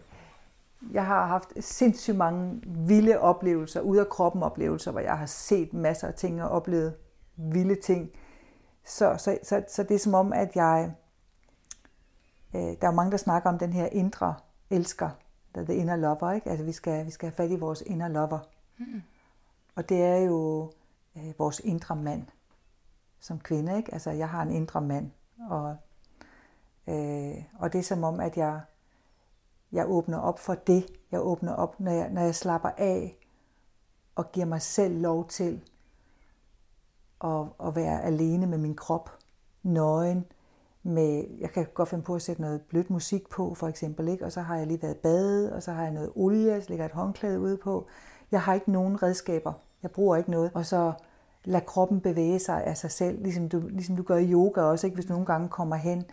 [0.92, 5.74] jeg har haft sindssygt mange vilde oplevelser, ud af kroppen oplevelser, hvor jeg har set
[5.74, 6.96] masser af ting og oplevet
[7.36, 8.10] vilde ting.
[8.86, 10.92] Så, så, så, så det er som om, at jeg,
[12.56, 14.36] øh, der er jo mange, der snakker om den her indre
[14.70, 15.10] elsker,
[15.56, 16.50] der er det inner lover, ikke?
[16.50, 18.40] Altså vi skal, vi skal have fat i vores inner lover.
[18.78, 19.02] Mm.
[19.76, 20.72] Og det er jo
[21.18, 22.28] øh, vores indre mand
[23.20, 23.94] som kvinde, ikke?
[23.94, 25.12] Altså jeg har en indre mand,
[25.50, 25.78] og,
[26.88, 28.62] øh, og det er som om, at jeg,
[29.72, 30.86] jeg åbner op for det.
[31.12, 33.18] Jeg åbner op, når jeg, når jeg slapper af
[34.16, 35.62] og giver mig selv lov til
[37.24, 39.10] at, at være alene med min krop,
[39.64, 40.26] nøgen,
[40.86, 44.26] med, jeg kan godt finde på at sætte noget blødt musik på, for eksempel, ikke?
[44.26, 46.86] og så har jeg lige været bade, og så har jeg noget olie, så lægger
[46.86, 47.88] et håndklæde ude på.
[48.32, 49.54] Jeg har ikke nogen redskaber.
[49.84, 50.52] Jeg bruger ikke noget.
[50.54, 50.94] Og så
[51.44, 54.88] lad kroppen bevæge sig af sig selv, ligesom du, ligesom du gør i yoga også,
[54.88, 54.96] ikke?
[54.96, 56.04] hvis du nogle gange kommer hen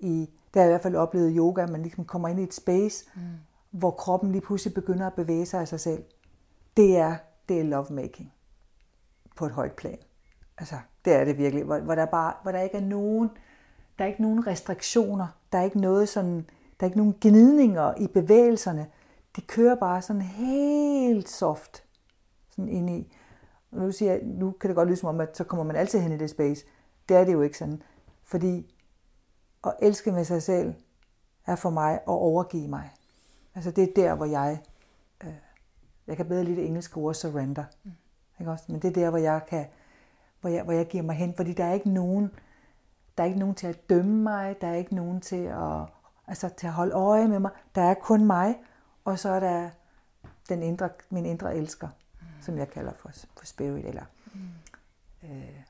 [0.00, 2.54] i, der har jeg i hvert fald oplevet yoga, man ligesom kommer ind i et
[2.54, 3.20] space, mm.
[3.70, 6.04] hvor kroppen lige pludselig begynder at bevæge sig af sig selv.
[6.76, 7.16] Det er,
[7.48, 8.32] det er lovemaking
[9.36, 9.98] på et højt plan.
[10.58, 13.30] Altså, det er det virkelig, hvor, hvor, der, bare, hvor der ikke er nogen,
[14.00, 16.36] der er ikke nogen restriktioner, der er ikke noget sådan,
[16.80, 18.86] der er ikke nogen gnidninger i bevægelserne.
[19.36, 21.84] Det kører bare sådan helt soft
[22.50, 23.16] sådan ind i.
[23.72, 25.76] Og nu, siger jeg, nu kan det godt lyde som om, at så kommer man
[25.76, 26.64] altid hen i det space.
[27.08, 27.82] Det er det jo ikke sådan.
[28.24, 28.74] Fordi
[29.64, 30.74] at elske med sig selv
[31.46, 32.90] er for mig at overgive mig.
[33.54, 34.62] Altså det er der, hvor jeg,
[35.24, 35.34] øh,
[36.06, 37.64] jeg kan bedre lide det engelske ord surrender.
[37.84, 37.90] Mm.
[38.40, 38.64] Ikke også?
[38.68, 39.66] Men det er der, hvor jeg kan,
[40.40, 42.30] hvor jeg, hvor jeg giver mig hen, fordi der er ikke nogen,
[43.20, 45.82] der er ikke nogen til at dømme mig, der er ikke nogen til at,
[46.26, 47.50] altså, til at holde øje med mig.
[47.74, 48.58] Der er kun mig,
[49.04, 49.70] og så er der
[50.48, 51.88] den indre, min indre elsker,
[52.20, 52.26] mm.
[52.40, 54.02] som jeg kalder for, for spirit, eller
[54.34, 54.40] mm.
[55.22, 55.62] øh,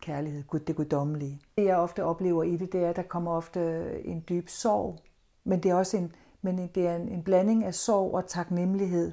[0.00, 1.40] kærlighed, Gud, det guddommelige.
[1.58, 3.60] Det jeg ofte oplever i det, det er, at der kommer ofte
[4.06, 4.98] en dyb sorg,
[5.44, 9.12] men det er også en, men det er en, en blanding af sorg og taknemmelighed,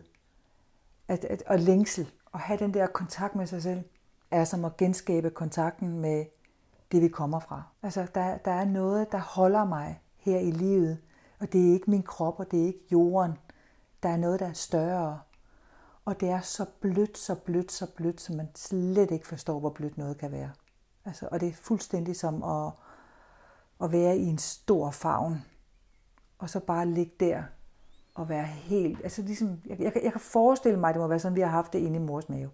[1.07, 2.11] at, at, og længsel.
[2.33, 3.83] At have den der kontakt med sig selv,
[4.31, 6.25] er som at genskabe kontakten med
[6.91, 7.63] det, vi kommer fra.
[7.83, 10.97] Altså, der, der er noget, der holder mig her i livet,
[11.39, 13.37] og det er ikke min krop, og det er ikke jorden.
[14.03, 15.19] Der er noget, der er større.
[16.05, 19.69] Og det er så blødt, så blødt, så blødt, så man slet ikke forstår, hvor
[19.69, 20.51] blødt noget kan være.
[21.05, 22.71] Altså, og det er fuldstændig som at,
[23.83, 25.45] at være i en stor favn,
[26.37, 27.43] og så bare ligge der
[28.15, 28.99] og være helt...
[29.03, 31.49] Altså ligesom, jeg, jeg, jeg kan forestille mig, at det må være sådan, vi har
[31.49, 32.49] haft det inde i mors mave.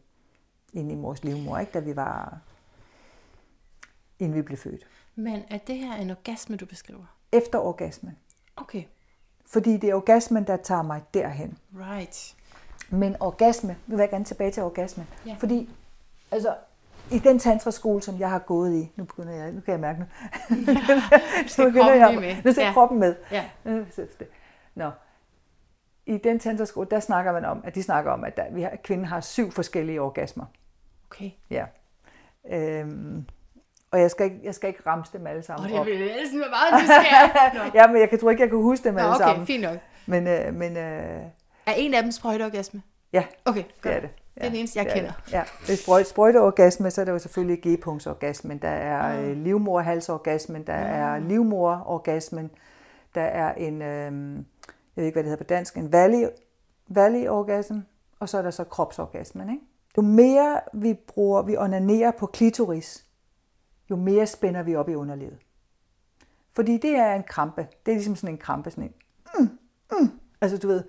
[0.74, 1.71] Inde i mors livmor, ikke?
[1.71, 2.39] da vi var...
[4.19, 4.88] Inden vi blev født.
[5.15, 7.06] Men er det her en orgasme, du beskriver?
[7.32, 8.17] Efter orgasmen.
[8.56, 8.84] Okay.
[9.45, 11.58] Fordi det er orgasmen, der tager mig derhen.
[11.78, 12.36] Right.
[12.89, 15.08] Men orgasme, nu vil jeg gerne tilbage til orgasme.
[15.25, 15.36] Ja.
[15.39, 15.69] Fordi,
[16.32, 16.56] altså,
[17.12, 19.99] i den tantra-skole, som jeg har gået i, nu begynder jeg, nu kan jeg mærke
[19.99, 20.06] nu.
[21.47, 22.36] skal nu begynder jeg, med.
[22.45, 22.73] Nu skal Ja.
[22.73, 23.15] kroppen med.
[23.32, 23.45] Ja.
[24.75, 24.91] Nå.
[26.06, 28.69] I den tantra-skole, der snakker man om, at de snakker om, at, der, vi har,
[28.69, 30.45] at kvinden har syv forskellige orgasmer.
[31.10, 31.32] Okay.
[31.49, 31.65] Ja.
[32.49, 33.25] Øhm,
[33.96, 36.40] og jeg skal, ikke, jeg skal ikke ramse dem alle Og sammen det vil sådan
[36.40, 37.72] være meget nysgerrig.
[37.80, 39.48] Ja, men jeg kan, tror ikke, jeg kan huske dem Nå, alle okay, sammen.
[39.48, 39.78] fint nok.
[40.06, 41.22] Men, øh, men øh,
[41.66, 42.82] Er en af dem sprøjteorgasme?
[43.14, 43.96] ja, Okay, det godt.
[43.96, 44.10] er det.
[44.36, 45.12] Det er den eneste, jeg det er kender.
[45.26, 45.34] Det.
[45.34, 49.30] Ja, hvis sprøjt, sprøjteorgasme, så er det jo selvfølgelig G-punktsorgasmen, der er Ah.
[49.30, 52.52] øh, livmorhalsorgasmen, der er livmororgasmen,
[53.16, 54.44] der er en, øh, jeg
[54.96, 56.28] ved ikke, hvad det hedder på dansk, en valley,
[56.90, 57.76] valley-orgasm,
[58.20, 59.50] og så er der så kropsorgasmen.
[59.50, 59.62] Ikke?
[59.98, 63.05] Jo mere vi bruger, vi onanerer på klitoris,
[63.89, 65.38] jo mere spænder vi op i underlivet.
[66.54, 67.67] Fordi det er en krampe.
[67.86, 68.93] Det er ligesom sådan en krampe, sådan en,
[69.39, 69.50] mm,
[69.91, 70.10] mm,
[70.41, 70.84] altså du ved,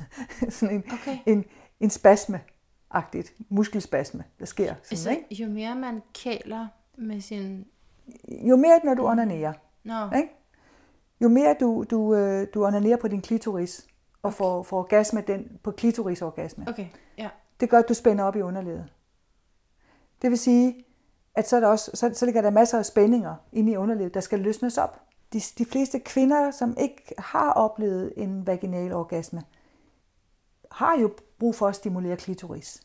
[0.50, 1.18] sådan en, Okay.
[1.26, 1.44] en,
[1.80, 4.74] en spasme-agtigt, muskelspasme, der sker.
[4.82, 5.34] Sådan, Så ikke?
[5.34, 6.66] jo mere man kæler
[6.98, 7.66] med sin...
[8.28, 9.52] Jo mere, når du onanerer,
[9.84, 10.28] Nå, ikke?
[11.20, 13.86] jo mere du, du, øh, du onanerer på din klitoris,
[14.22, 16.86] og får, får orgasme den, på klitorisorgasme, okay,
[17.18, 17.28] ja.
[17.60, 18.88] det gør, at du spænder op i underlivet.
[20.22, 20.84] Det vil sige,
[21.36, 24.14] at så, er der også, så, så ligger der masser af spændinger inde i underlivet,
[24.14, 25.00] der skal løsnes op.
[25.32, 29.42] De, de fleste kvinder, som ikke har oplevet en vaginal orgasme,
[30.70, 32.82] har jo brug for at stimulere klitoris.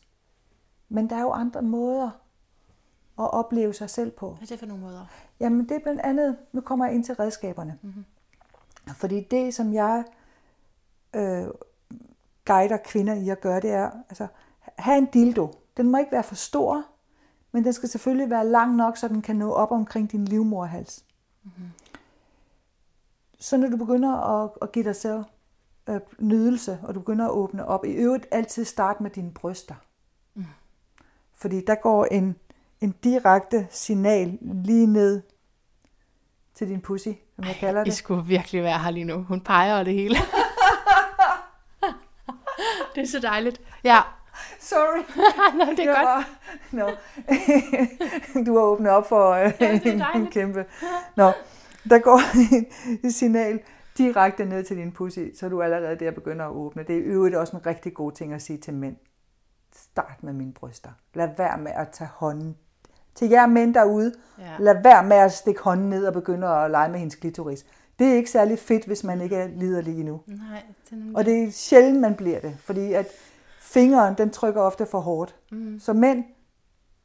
[0.88, 2.10] Men der er jo andre måder
[3.18, 4.30] at opleve sig selv på.
[4.30, 5.06] Hvad er det for nogle måder?
[5.40, 7.78] Jamen det er blandt andet, nu kommer jeg ind til redskaberne.
[7.82, 8.04] Mm-hmm.
[8.94, 10.04] Fordi det, som jeg
[11.14, 11.46] øh,
[12.44, 14.26] guider kvinder i at gøre, det er, altså,
[14.60, 15.54] have en dildo.
[15.76, 16.84] Den må ikke være for stor,
[17.52, 21.04] men den skal selvfølgelig være lang nok, så den kan nå op omkring din livmorhals.
[21.42, 21.70] Mm-hmm.
[23.40, 25.24] Så når du begynder at, at give dig selv
[25.88, 29.74] øh, nydelse, og du begynder at åbne op, i øvrigt altid start med dine bryster.
[30.34, 30.44] Mm.
[31.34, 32.36] Fordi der går en,
[32.80, 35.22] en direkte signal lige ned
[36.54, 37.94] til din pussy, som jeg kalder I det.
[37.94, 39.22] skulle virkelig være her lige nu.
[39.22, 40.14] Hun peger og det hele.
[42.94, 43.60] det er så dejligt.
[43.84, 44.00] Ja,
[44.70, 45.02] Sorry.
[45.58, 46.04] Nå, det er Jeg godt.
[46.04, 46.28] var-
[46.72, 46.90] Nå.
[48.46, 50.64] du har åbnet op for øh, Ja, det er en, en kæmpe...
[51.16, 51.32] Nå,
[51.90, 52.20] der går
[53.06, 53.60] et signal
[53.98, 56.82] direkte ned til din pussy, så er du allerede der begynder at åbne.
[56.82, 58.96] Det er i øvrigt også en rigtig god ting at sige til mænd.
[59.76, 60.90] Start med mine bryster.
[61.14, 62.56] Lad være med at tage hånden.
[63.14, 64.44] Til jer mænd derude, Ja.
[64.58, 67.64] lad være med at stikke hånden ned og begynde at lege med hendes klitoris.
[67.98, 70.20] Det er ikke særlig fedt, hvis man ikke er liderlig endnu.
[70.26, 73.06] Nej, den, Og det er sjældent, man bliver det, fordi at
[73.72, 75.36] fingeren, den trykker ofte for hårdt.
[75.50, 75.80] Mm.
[75.80, 76.24] Så mænd,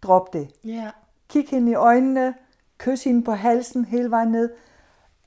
[0.01, 0.49] drop det.
[0.63, 0.89] ja.
[1.29, 2.33] Kig hende i øjnene,
[2.77, 4.49] kys hende på halsen hele vejen ned.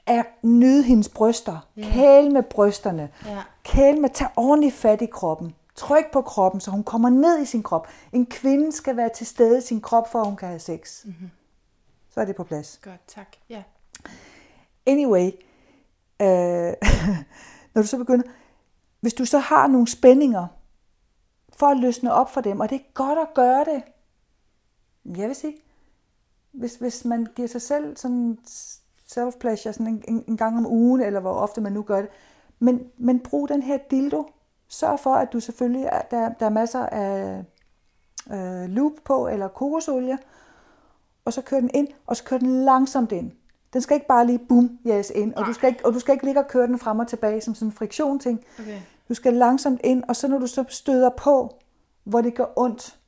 [0.07, 1.69] Er, nyd hendes bryster.
[1.77, 1.89] Ja.
[1.93, 3.09] Kæl med brysterne.
[3.27, 3.43] Ja.
[3.65, 5.55] Kæl med, tag ordentligt fat i kroppen.
[5.77, 7.89] Tryk på kroppen, så hun kommer ned i sin krop.
[8.13, 11.05] En kvinde skal være til stede i sin krop, for at hun kan have sex.
[11.05, 11.31] Mm-hmm.
[12.15, 12.81] Så er det på plads.
[12.85, 13.29] Godt, tak.
[13.49, 13.63] Ja.
[14.87, 15.27] Anyway,
[16.23, 16.27] øh,
[17.75, 18.25] når du så begynder,
[19.01, 20.47] hvis du så har nogle spændinger,
[21.61, 23.83] for at løsne op for dem, og det er godt at gøre det.
[25.19, 25.57] Jeg vil sige,
[26.53, 28.39] hvis, hvis man giver sig selv sådan
[29.13, 32.11] self-pleasure sådan en, en, en gang om ugen, eller hvor ofte man nu gør det,
[32.59, 34.25] men, men brug den her dildo.
[34.69, 37.45] Sørg for, at du selvfølgelig, er, der, der er masser af
[38.33, 40.19] øh, loop på, eller kokosolie,
[41.25, 43.33] og så kør den ind, og så kør den langsomt ind.
[43.73, 46.13] Den skal ikke bare lige boom, yes, ind, og du, skal ikke, og du skal
[46.13, 48.45] ikke ligge og køre den frem og tilbage som sådan en friktion ting.
[48.61, 48.81] Okay.
[49.11, 51.59] Du skal langsomt ind, og så når du så støder på,
[52.05, 52.99] hvor det gør ondt.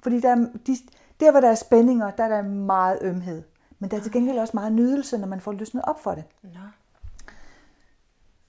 [0.00, 0.76] Fordi der er, de,
[1.20, 3.42] Der, hvor der er spændinger, der er der meget ømhed.
[3.78, 6.24] Men der er til gengæld også meget nydelse, når man får løsnet op for det.
[6.42, 6.60] Nå.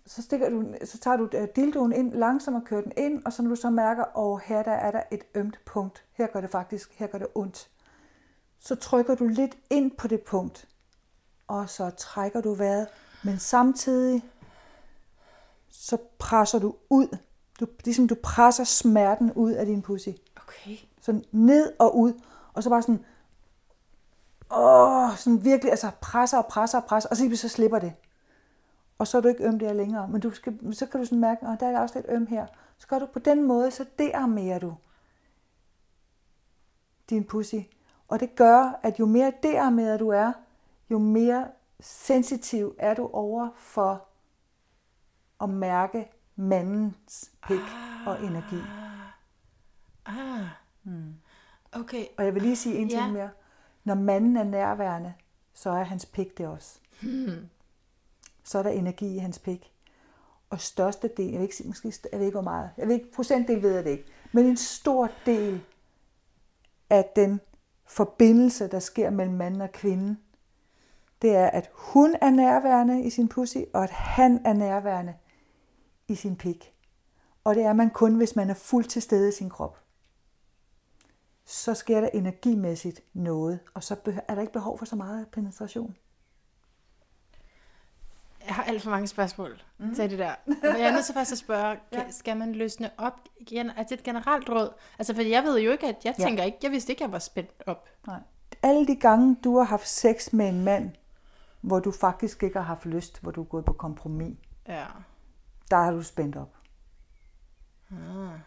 [0.06, 3.34] Så, stikker du, så tager du øh, dildoen ind langsomt og kører den ind, og
[3.34, 6.28] så når du så mærker, at oh, her der er der et ømt punkt, her
[6.28, 7.70] gør det faktisk, her gør det ondt,
[8.60, 10.68] så trykker du lidt ind på det punkt,
[11.48, 12.88] og så trækker du vejret,
[13.24, 14.24] men samtidig
[15.82, 17.18] så presser du ud.
[17.60, 20.10] Du, ligesom du presser smerten ud af din pussy.
[20.36, 20.78] Okay.
[21.02, 22.14] Sådan ned og ud,
[22.54, 23.06] og så bare sådan,
[24.52, 27.94] åh, sådan virkelig, altså presser og presser og presser, og så, så slipper det.
[28.98, 31.20] Og så er du ikke øm der længere, men du skal, så kan du sådan
[31.20, 32.48] mærke, at der er også lidt øm her.
[32.78, 34.76] Så gør du på den måde, så dearmerer du
[37.10, 37.56] din pussy.
[38.08, 40.32] Og det gør, at jo mere dearmeret du er,
[40.90, 41.48] jo mere
[41.80, 44.11] sensitiv er du over for
[45.42, 47.60] at mærke mandens pik
[48.08, 48.62] og energi.
[50.06, 50.46] Ah.
[50.84, 51.14] Hmm.
[51.72, 52.06] Okay.
[52.18, 53.12] Og jeg vil lige sige en ting Ja.
[53.12, 53.30] mere.
[53.84, 55.14] Når manden er nærværende,
[55.54, 56.80] så er hans pik det også.
[57.02, 57.50] Hmm.
[58.44, 59.74] Så er der energi i hans pik.
[60.50, 63.12] Og største del, jeg ved ikke, måske, jeg ved ikke hvor meget, jeg ved ikke,
[63.12, 65.62] procentdel ved jeg det ikke, men en stor del
[66.90, 67.42] af den
[67.86, 70.18] forbindelse, der sker mellem mand og kvinde,
[71.22, 75.14] det er, at hun er nærværende i sin pussy, og at han er nærværende
[76.12, 76.74] i sin pik.
[77.44, 79.78] Og det er man kun, hvis man er fuldt til stede i sin krop.
[81.46, 83.96] Så sker der energimæssigt noget, og så
[84.28, 85.96] er der ikke behov for så meget penetration.
[88.46, 89.96] Jeg har alt for mange spørgsmål mm.
[89.96, 90.36] til det der.
[90.46, 92.12] Men jeg er nødt til først at spørge, ja.
[92.12, 93.14] skal man løsne op?
[93.52, 94.74] Er det et generelt råd?
[95.00, 96.24] Altså, for jeg ved jo ikke, at jeg Ja.
[96.24, 97.90] tænker ikke, jeg vidste ikke, at jeg var spændt op.
[98.08, 98.20] Nej.
[98.64, 100.92] Alle de gange, du har haft sex med en mand,
[101.62, 104.86] hvor du faktisk ikke har haft lyst, hvor du er gået på kompromis, Ja.
[105.72, 106.56] Der har du spændt op.
[107.92, 108.40] Ah.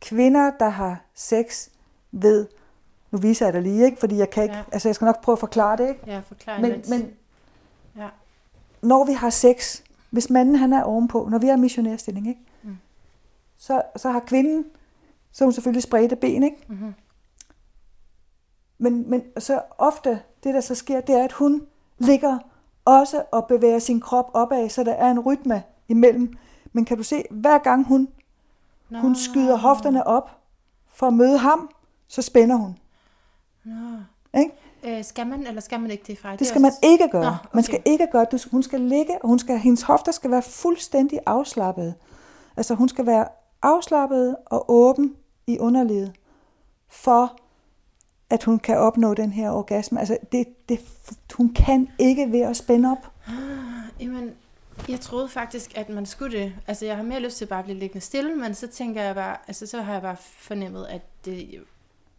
[0.00, 1.68] Kvinder, der har sex,
[2.12, 2.46] ved,
[3.10, 3.96] nu viser jeg dig lige, ikke?
[4.00, 4.62] fordi jeg kan ikke, Ja.
[4.72, 6.00] altså jeg skal nok prøve at forklare det, ikke?
[6.06, 7.10] Ja, forklar Men, men
[7.96, 8.08] Ja.
[8.82, 12.40] når vi har sex, hvis manden han er ovenpå, når vi er missionærstilling, ikke?
[12.62, 12.76] Mm.
[13.56, 14.66] Så, så har kvinden,
[15.32, 16.56] så er hun selvfølgelig spredte ben, ikke?
[16.68, 16.94] Mhm.
[18.78, 21.66] Men, men så ofte, det der så sker, det er, at hun
[21.98, 22.38] ligger
[22.84, 26.36] også og bevæger sin krop opad, så der er en rytme imellem.
[26.72, 28.08] Men kan du se, hver gang hun,
[28.90, 28.98] Nå.
[28.98, 30.38] hun skyder hofterne op
[30.88, 31.70] for at møde ham,
[32.08, 32.78] så spænder hun.
[33.64, 33.72] Nå.
[34.40, 34.52] Ikke?
[34.84, 36.36] Øh, skal man, eller skal man ikke det fra?
[36.36, 37.22] Det skal man ikke gøre.
[37.22, 37.62] Nå, Man okay.
[37.62, 38.48] skal ikke gøre det.
[38.50, 41.94] Hun skal ligge, og hun skal, hendes hofter skal være fuldstændig afslappet.
[42.56, 43.28] Altså hun skal være
[43.62, 45.14] afslappet og åben
[45.46, 46.12] i underlivet,
[46.88, 47.36] for
[48.30, 50.00] at hun kan opnå den her orgasme.
[50.00, 50.80] Altså det, det,
[51.34, 53.12] hun kan ikke ved at spænde op.
[54.00, 54.30] Jamen,
[54.88, 56.54] jeg troede faktisk, at man skulle det.
[56.66, 59.14] Altså, jeg har mere lyst til bare at blive liggende stille, men så tænker jeg
[59.14, 61.64] bare, altså, så har jeg bare fornemmet, at det,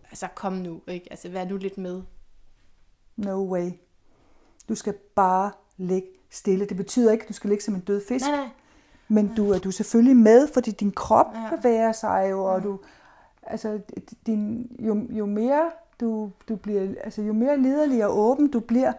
[0.09, 1.07] altså, kom nu, ikke?
[1.11, 2.01] Altså, vær nu lidt med.
[3.17, 3.71] No way.
[4.69, 6.65] Du skal bare ligge stille.
[6.65, 8.25] Det betyder ikke, at du skal ligge som en død fisk.
[8.25, 8.49] Nej, nej.
[9.07, 11.41] Men du er du er selvfølgelig med, fordi din krop Ja.
[11.41, 11.55] ja.
[11.55, 12.79] bevæger sig jo, og du,
[13.43, 13.79] altså,
[14.25, 18.93] din, jo, jo mere du, du bliver, altså, jo mere liderlig og åben du bliver,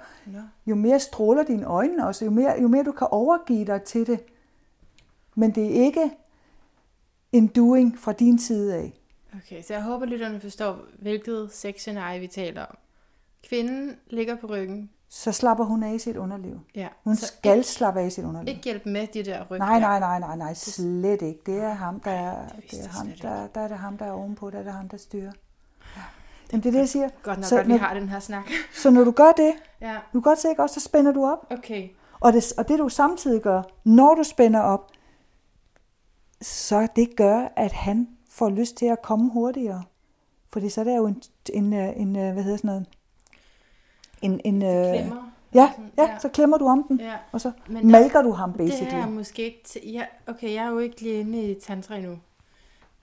[0.67, 4.07] jo mere stråler dine øjne også, jo mere, jo mere du kan overgive dig til
[4.07, 4.21] det.
[5.35, 6.11] Men det er ikke
[7.33, 9.01] en doing fra din side af.
[9.37, 12.77] Okay, så jeg håber, lytterne forstår, hvilket sexscenarie vi taler om.
[13.49, 14.91] Kvinden ligger på ryggen.
[15.09, 16.61] Så slapper hun af i sit underliv.
[16.75, 16.89] Ja.
[17.05, 18.49] Hun så skal ikke, slappe af i sit underliv.
[18.49, 21.41] ikke hjælpe med de der ryg Nej, nej, nej, nej, nej, slet ikke.
[21.47, 24.07] Det er ham, der er, det det er ham, der, der er det ham, der
[24.07, 25.33] er ovenpå, der er det ham, der styrer.
[26.53, 27.09] Jamen, det er det, jeg siger.
[27.23, 28.51] Godt nok, Så vi når- har den her snak.
[28.83, 31.27] Så når du gør det, Ja, du kan godt se, ikke også, så spænder du
[31.27, 31.47] op.
[31.51, 31.89] okay.
[32.21, 34.93] Og det, og det du samtidig gør, når du spænder op,
[36.41, 39.83] så det gør, at han får lyst til at komme hurtigere.
[40.53, 42.87] Fordi så er der jo en, en, øh, en øh, hvad hedder sådan noget,
[44.23, 45.31] en, en, øh, Klemmer.
[45.55, 47.15] ja, Sådan, ja, så klemmer du om den, ja.
[47.33, 48.95] og så Men der- malker du ham Det basically.
[48.95, 49.63] er jeg måske ikke...
[49.65, 52.19] Til, ja, okay, jeg er jo ikke lige inde i tantra endnu.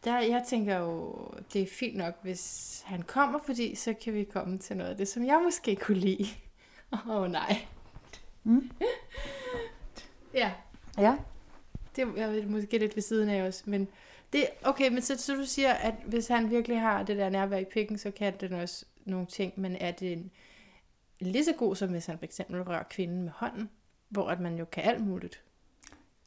[0.03, 1.15] Der, jeg tænker jo,
[1.53, 4.97] det er fint nok, hvis han kommer, fordi så kan vi komme til noget af
[4.97, 6.27] det, som jeg måske kunne lide.
[6.93, 7.65] Åh oh, nej.
[8.43, 8.71] Mm.
[10.33, 10.51] ja,
[10.97, 11.17] Ja,
[11.95, 13.87] det er måske lidt ved siden af os, men
[14.33, 17.57] det, okay, men så, så du siger, at hvis han virkelig har det der nærvær
[17.57, 20.31] i pikken, så kan den også nogle ting, men er det en,
[21.19, 23.69] lige så god som hvis han for eksempel rører kvinden med hånden,
[24.09, 25.43] hvor at man jo kan alt muligt.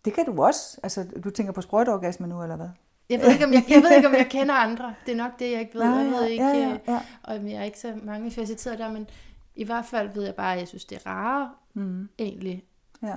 [0.04, 0.80] det kan du også.
[0.82, 2.68] Altså, du tænker på sprøjteorgasme nu, eller hvad?
[3.10, 4.94] Jeg ved, ikke, om jeg, jeg ved ikke, om jeg kender andre.
[5.06, 5.82] Det er nok det, jeg ikke ved.
[5.82, 7.00] Jeg ved ikke, ja, ja, ja.
[7.22, 9.06] og jeg er ikke så mange facetterede der, men
[9.54, 12.64] i hvert fald ved jeg bare, at jeg synes, det er rarere Mm, egentlig,
[13.02, 13.14] ja.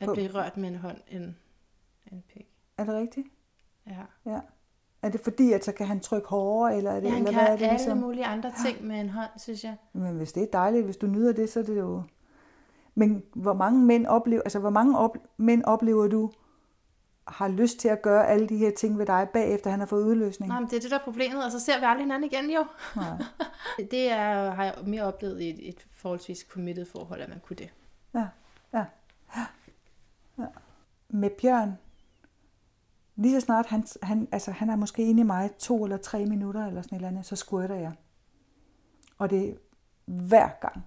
[0.00, 1.34] at blive rørt med en hånd end
[2.12, 2.46] en pik.
[2.78, 3.26] Er det rigtigt?
[3.86, 4.30] Ja.
[4.32, 4.40] Ja.
[5.02, 7.30] Er det fordi, at så kan han trykke hårdere, eller er det, Ja, han eller
[7.32, 7.98] kan hvad er det alle ligesom?
[7.98, 9.76] mulige andre ting med en hånd, synes jeg.
[9.92, 12.02] Men hvis det er dejligt, hvis du nyder det, så er det jo...
[12.94, 16.30] Men hvor mange mænd oplever, altså hvor mange op, mænd oplever du
[17.28, 20.04] har lyst til at gøre alle de her ting ved dig, bagefter han har fået
[20.04, 20.48] udløsning?
[20.48, 22.50] Nej, men det er det, der er problemet, og så ser vi aldrig hinanden igen,
[22.50, 22.64] jo.
[22.96, 23.16] Nej.
[23.90, 27.56] Det er, har jeg mere oplevet i et, et forholdsvis committed forhold, at man kunne
[27.56, 27.70] det.
[28.14, 28.26] Ja,
[28.72, 28.84] ja,
[29.36, 29.46] ja,
[30.38, 30.46] ja.
[31.08, 31.78] Med Bjørn,
[33.16, 36.26] lige så snart han, han, altså han er måske inde i mig to eller tre
[36.26, 37.92] minutter, eller sådan et eller andet, så squirter jeg.
[39.18, 39.54] Og det er
[40.04, 40.84] hver gang.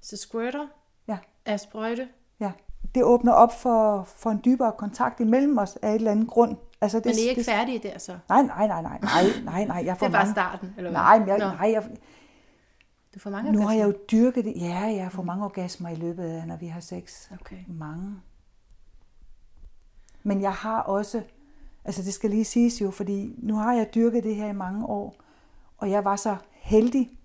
[0.00, 0.66] Så squirter
[1.08, 1.18] Ja.
[1.44, 2.08] er sprøjte,
[2.40, 2.52] Ja.
[2.96, 6.56] Det åbner op for, for en dybere kontakt imellem os af et eller andet grund.
[6.80, 8.18] Altså, det, men I er ikke det, færdige der så.
[8.28, 9.82] Nej, nej, nej, nej, nej, nej, nej.
[9.84, 11.00] Jeg Det får er bare mange, starten, eller hvad?
[11.00, 11.84] nej, men jeg, Nå, nej, jeg,
[13.14, 14.06] Du får mange nu har jeg jo orgasmer.
[14.10, 14.52] dyrket det.
[14.56, 17.30] Ja, jeg får mange orgasmer i løbet af, når vi har sex.
[17.40, 17.56] Okay.
[17.68, 18.14] Mange.
[20.22, 21.22] Men jeg har også,
[21.84, 24.86] altså det skal lige siges jo, fordi nu har jeg dyrket det her i mange
[24.86, 25.14] år,
[25.78, 27.15] og jeg var så heldig,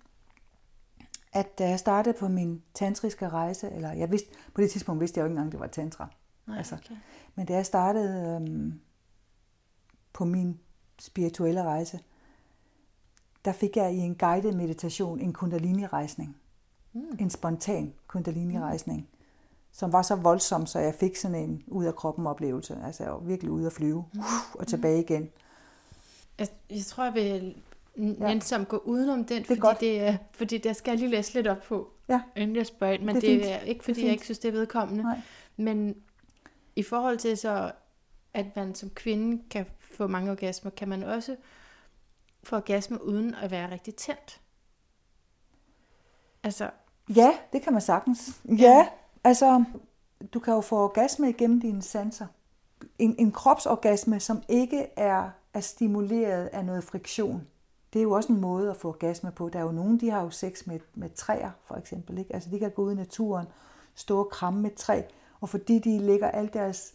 [1.32, 5.18] at da jeg startede på min tantriske rejse, eller jeg vidste, på det tidspunkt vidste
[5.18, 6.08] jeg jo ikke engang, det var tantra.
[6.46, 6.94] Nej, Altså, okay.
[7.34, 8.80] Men da jeg startede øhm,
[10.12, 10.60] på min
[10.98, 12.00] spirituelle rejse,
[13.44, 16.36] der fik jeg i en guided meditation en kundalini-rejsning.
[16.92, 17.16] Mm.
[17.18, 19.08] En spontan kundalini-rejsning,
[19.72, 22.78] som var så voldsom, så jeg fik sådan en ud af kroppen oplevelse.
[22.84, 25.28] Altså jeg var virkelig ude at flyve uh, og tilbage igen.
[26.38, 27.62] Jeg, jeg tror, jeg vil
[27.96, 28.02] Ja.
[28.02, 29.80] nænsomt gå udenom den, er fordi, godt.
[29.80, 32.94] det er, fordi der skal jeg lige læse lidt op på, Ja, inden jeg spørger
[32.94, 33.02] ind.
[33.02, 33.44] Men Det det er fint.
[33.44, 35.02] det er ikke, Det er fordi jeg ikke synes, det er vedkommende.
[35.02, 35.20] nej.
[35.56, 35.96] Men
[36.76, 37.72] i forhold til så,
[38.34, 41.36] at man som kvinde kan få mange orgasmer, kan man også
[42.42, 44.40] få orgasme uden at være rigtig tændt.
[46.42, 46.70] Altså,
[47.16, 48.40] Ja, det kan man sagtens.
[48.58, 48.88] Ja,
[49.24, 49.64] altså,
[50.34, 52.26] du kan jo få orgasme igennem dine sanser.
[52.98, 57.46] En, en kropsorgasme, som ikke er, er stimuleret af noget friktion.
[57.92, 59.48] Det er jo også en måde at få orgasme på.
[59.48, 62.18] Der er jo nogen, de har jo sex med, med træer, for eksempel.
[62.18, 62.34] Ikke?
[62.34, 63.46] Altså, de kan gå ud i naturen,
[63.94, 65.02] stå og kramme med et træ,
[65.40, 66.94] og fordi de lægger al deres,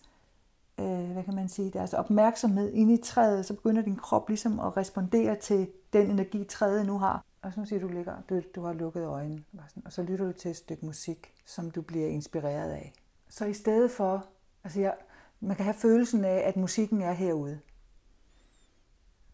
[0.79, 4.59] øh, hvad kan man sige, deres opmærksomhed ind i træet, så begynder din krop ligesom
[4.59, 7.25] at respondere til den energi, træet nu har.
[7.41, 10.31] Og så siger du ligger, du, du har lukket øjnene, sådan, og så lytter du
[10.31, 12.93] til et stykke musik, som du bliver inspireret af.
[13.29, 14.25] Så i stedet for,
[14.63, 14.93] altså jeg,
[15.39, 17.59] man kan have følelsen af, at musikken er herude.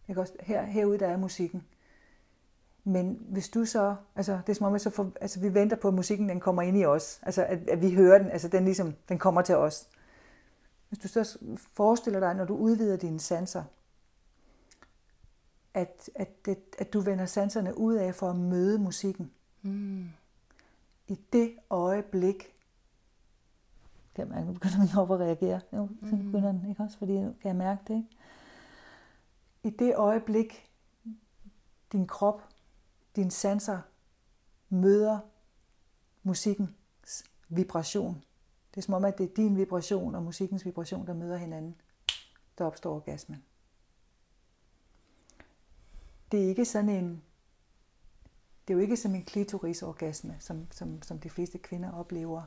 [0.08, 0.32] Ikke også?
[0.40, 1.64] Her, herude der er musikken.
[2.84, 5.76] Men hvis du så, altså det er som om, at så for, altså, vi venter
[5.76, 7.20] på, at musikken den kommer ind i os.
[7.22, 9.88] Altså at, at vi hører den, altså den ligesom, den kommer til os.
[10.88, 13.64] Hvis du så forestiller dig, når du udvider dine sanser,
[15.74, 19.30] at, at, det, at du vender sanserne ud af for at møde musikken.
[19.62, 20.08] mm,
[21.08, 22.54] I det øjeblik,
[24.14, 25.60] kan man, nu begynder min at reagere.
[25.72, 26.98] Jo, så begynder den, ikke også?
[26.98, 28.08] Fordi nu kan jeg mærke det, ikke?
[29.64, 30.70] I det øjeblik,
[31.92, 32.42] din krop,
[33.16, 33.80] dine sanser
[34.68, 35.18] møder
[36.22, 38.24] musikkens vibration.
[38.70, 41.74] Det er som om, at det er din vibration og musikkens vibration, der møder hinanden.
[42.58, 43.44] Der opstår orgasmen.
[46.32, 47.22] Det er ikke sådan en
[48.68, 52.42] det er jo ikke som en klitorisorgasme, som, som, som de fleste kvinder oplever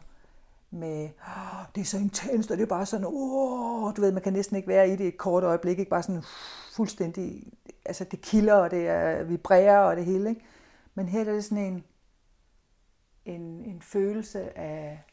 [0.72, 4.22] med, "Åh, det er så intenst, og det er bare sådan, åh, du ved, man
[4.24, 6.24] kan næsten ikke være i det et kort øjeblik, ikke bare sådan
[6.74, 7.44] fuldstændig,
[7.86, 10.42] altså det kilder, og det er, vibrerer, og det hele, ikke?
[10.96, 11.84] Men her er det sådan en,
[13.26, 15.04] en, en følelse af,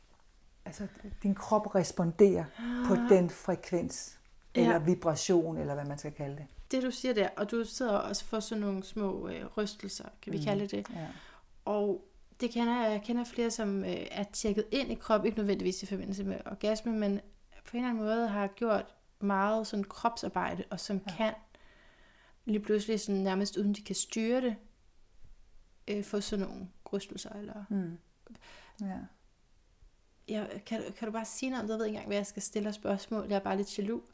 [0.65, 0.87] altså
[1.23, 2.45] din krop responderer
[2.89, 4.19] på den frekvens,
[4.55, 4.79] eller Ja.
[4.79, 6.47] vibration, eller hvad man skal kalde det.
[6.71, 10.33] det du siger der, og du sidder også for sådan nogle små øh, rystelser, kan
[10.33, 10.45] vi mm.
[10.45, 10.87] kalde det.
[10.95, 11.07] Ja.
[11.65, 12.05] Og
[12.45, 15.83] det kender jeg, jeg kender flere, som øh, er tjekket ind i krop, ikke nødvendigvis
[15.83, 17.21] i forbindelse med orgasme, men
[17.65, 21.17] på en eller anden måde har gjort meget sådan kropsarbejde, og som ja.
[21.17, 21.35] kan
[22.45, 24.57] lige pludselig sådan nærmest uden de kan styre det,
[25.89, 27.31] øh, få sådan nogle rystelser.
[27.31, 27.65] Eller...
[27.71, 27.99] Mm.
[28.81, 28.99] ja.
[30.29, 31.73] Jeg, kan, kan du bare sige noget om det?
[31.73, 33.27] Jeg ved ikke engang, hvad jeg skal stille af spørgsmål.
[33.29, 34.05] Jeg er bare lidt jaloux,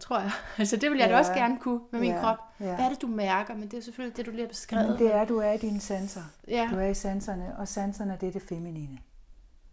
[0.00, 0.30] tror jeg.
[0.58, 1.18] Altså det vil jeg da Ja.
[1.18, 2.20] også gerne kunne med min Ja.
[2.20, 2.38] krop.
[2.60, 2.64] Ja.
[2.74, 3.54] Hvad er det, du mærker?
[3.54, 4.88] Men det er selvfølgelig det, du lige har beskrevet.
[4.88, 6.22] Men det er, du er i dine sanser.
[6.48, 6.68] Ja.
[6.72, 8.98] Du er i sanserne, og sanserne, det er det feminine.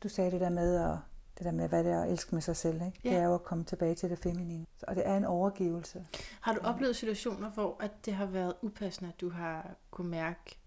[0.03, 0.95] Du sagde det der med, at,
[1.37, 2.75] det der med hvad det er at elske med sig selv.
[2.75, 2.99] Ikke?
[3.03, 3.09] Ja.
[3.09, 4.65] Det er jo at komme tilbage til det feminine.
[4.87, 6.05] Og det er en overgivelse.
[6.41, 10.57] Har du oplevet situationer, hvor at det har været upassende, at du har kunne mærke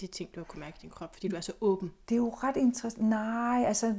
[0.00, 1.92] de ting, du har kunne mærke i din krop, fordi du er så åben?
[2.08, 3.08] Det er jo ret interessant.
[3.08, 3.94] Nej, altså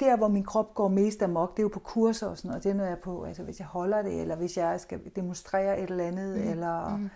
[0.00, 2.64] der, hvor min krop går mest amok, det er jo på kurser og sådan noget.
[2.64, 5.00] Det er, når jeg er på, altså hvis jeg holder det, eller hvis jeg skal
[5.16, 6.50] demonstrere et eller andet, mm.
[6.50, 7.10] eller mm.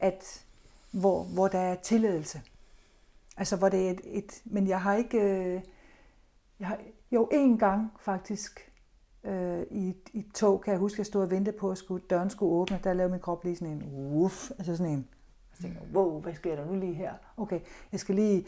[0.00, 0.44] at,
[0.90, 2.42] hvor, hvor der er tilladelse.
[3.36, 5.60] Altså, hvor det er et, et men jeg har ikke, øh,
[6.60, 6.78] jeg har,
[7.12, 8.72] jo en gang faktisk,
[9.24, 11.70] øh, i, et- i et tog, kan jeg huske, at jeg stod og ventede på,
[11.70, 12.80] at skulle, døren skulle åbne.
[12.84, 15.08] Der lavede min krop lige sådan en uff, altså sådan en.
[15.50, 17.12] Jeg tænkte, wow, hvad sker der nu lige her?
[17.36, 17.60] Okay,
[17.92, 18.46] jeg skal lige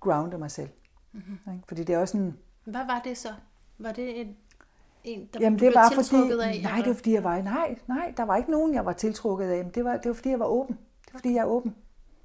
[0.00, 0.68] grounde mig selv.
[1.26, 1.62] Mm-hmm.
[1.68, 3.28] Fordi det er også sådan, Hvad var det så?
[3.78, 4.36] Var det en,
[5.04, 6.36] en der Jamen det blev var fordi, af?
[6.36, 6.76] nej, eller?
[6.76, 9.64] det var fordi jeg var, nej, nej, der var ikke nogen, jeg var tiltrukket af,
[9.64, 10.78] men det var, det var fordi jeg var åben.
[11.04, 11.74] Det var fordi jeg er åben.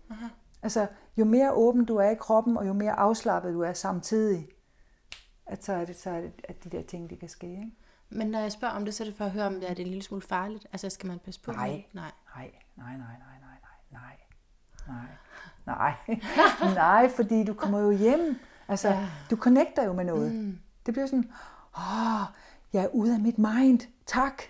[0.09, 0.25] Aha.
[0.63, 0.87] Altså,
[1.17, 4.47] jo mere åben du er i kroppen, og jo mere afslappet du er samtidig,
[5.45, 7.49] at så er det, så er det at de der ting, de kan ske.
[7.49, 7.71] Ikke?
[8.09, 9.75] Men når jeg spørger om det, så er det for at høre, om det er
[9.75, 10.67] en lille smule farligt.
[10.71, 11.51] Altså, skal man passe på?
[11.51, 11.85] Nej.
[11.93, 14.17] Nej, nej, nej, nej, nej, nej,
[14.87, 15.07] nej,
[15.67, 16.19] nej, nej,
[16.75, 18.39] nej, fordi du kommer jo hjem.
[18.67, 19.05] Altså, Ja.
[19.29, 20.31] du connecter jo med noget.
[20.35, 20.57] Mm.
[20.85, 21.29] Det bliver sådan,
[21.77, 22.21] åh,
[22.73, 24.41] jeg er ude af mit mind, tak.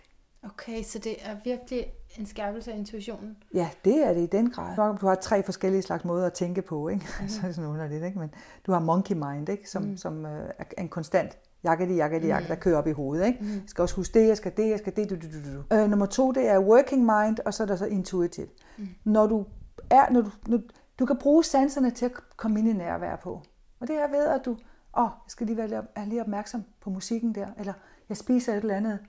[0.44, 1.86] Okay, så det er virkelig
[2.18, 3.38] en skærpelse af intuitionen.
[3.54, 4.78] Ja, det er det i den grad.
[4.78, 7.06] Nok, Du har tre forskellige slags måder at tænke på, ikke?
[7.22, 7.28] Mm.
[7.28, 8.20] så er det sådan underligt, ikke?
[8.20, 8.34] Men
[8.66, 9.70] du har monkey mind, ikke?
[9.70, 9.98] Som, mm.
[9.98, 13.40] som øh, er en konstant jakke, jakke, jakke, der kører op i hovedet, ikke?
[13.44, 13.52] Mm.
[13.52, 15.76] Jeg skal også huske det, jeg skal det, jeg skal det, du, du, du, du.
[15.76, 18.48] Øh, nummer to, det er working mind, og så er der så intuitive.
[18.78, 18.88] Mm.
[19.04, 19.46] Når du
[19.90, 20.60] er, når du, når,
[21.00, 23.42] du kan bruge sanserne til at komme ind i nærvær på.
[23.84, 24.52] Og det er ved, at du,
[24.98, 27.74] åh, jeg skal lige være er lige opmærksom på musikken der, eller
[28.10, 29.00] jeg spiser et eller andet,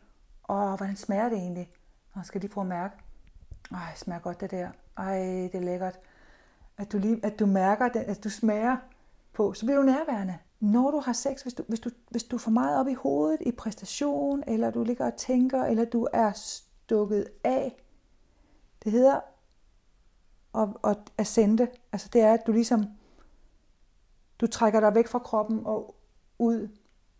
[0.48, 1.72] åh, hvordan smager det egentlig?
[2.12, 2.94] Og jeg skal lige prøve at mærke,
[3.70, 4.68] ej, oh, smager godt det der.
[4.96, 5.18] Ej,
[5.52, 5.98] det er lækkert.
[6.76, 8.76] At du, lige, at du mærker, det, at du smager
[9.32, 10.38] på, så bliver du nærværende.
[10.60, 12.94] Når du har sex, hvis du, hvis, du, hvis du er for meget op i
[12.94, 17.82] hovedet i præstation, eller du ligger og tænker, eller du er stukket af,
[18.84, 19.20] det hedder
[20.54, 21.68] at, at ascende.
[21.92, 22.84] Altså det er, at du ligesom,
[24.40, 25.94] du trækker dig væk fra kroppen og
[26.38, 26.68] ud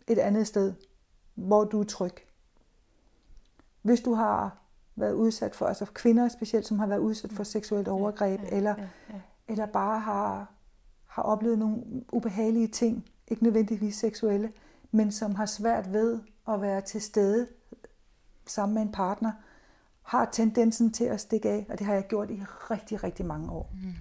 [0.08, 0.74] et andet sted,
[1.34, 2.14] hvor du er tryg.
[3.82, 4.58] Hvis du har
[4.96, 8.56] været udsat for, altså kvinder specielt, som har været udsat for seksuelt overgreb, ja, ja,
[8.56, 9.20] eller, ja, ja.
[9.48, 10.52] eller bare har,
[11.06, 14.52] har oplevet nogle ubehagelige ting, ikke nødvendigvis seksuelle,
[14.90, 17.48] men som har svært ved at være til stede
[18.46, 19.32] sammen med en partner,
[20.02, 23.50] har tendensen til at stikke af, og det har jeg gjort i rigtig, rigtig mange
[23.50, 23.70] år.
[23.72, 23.94] Mm.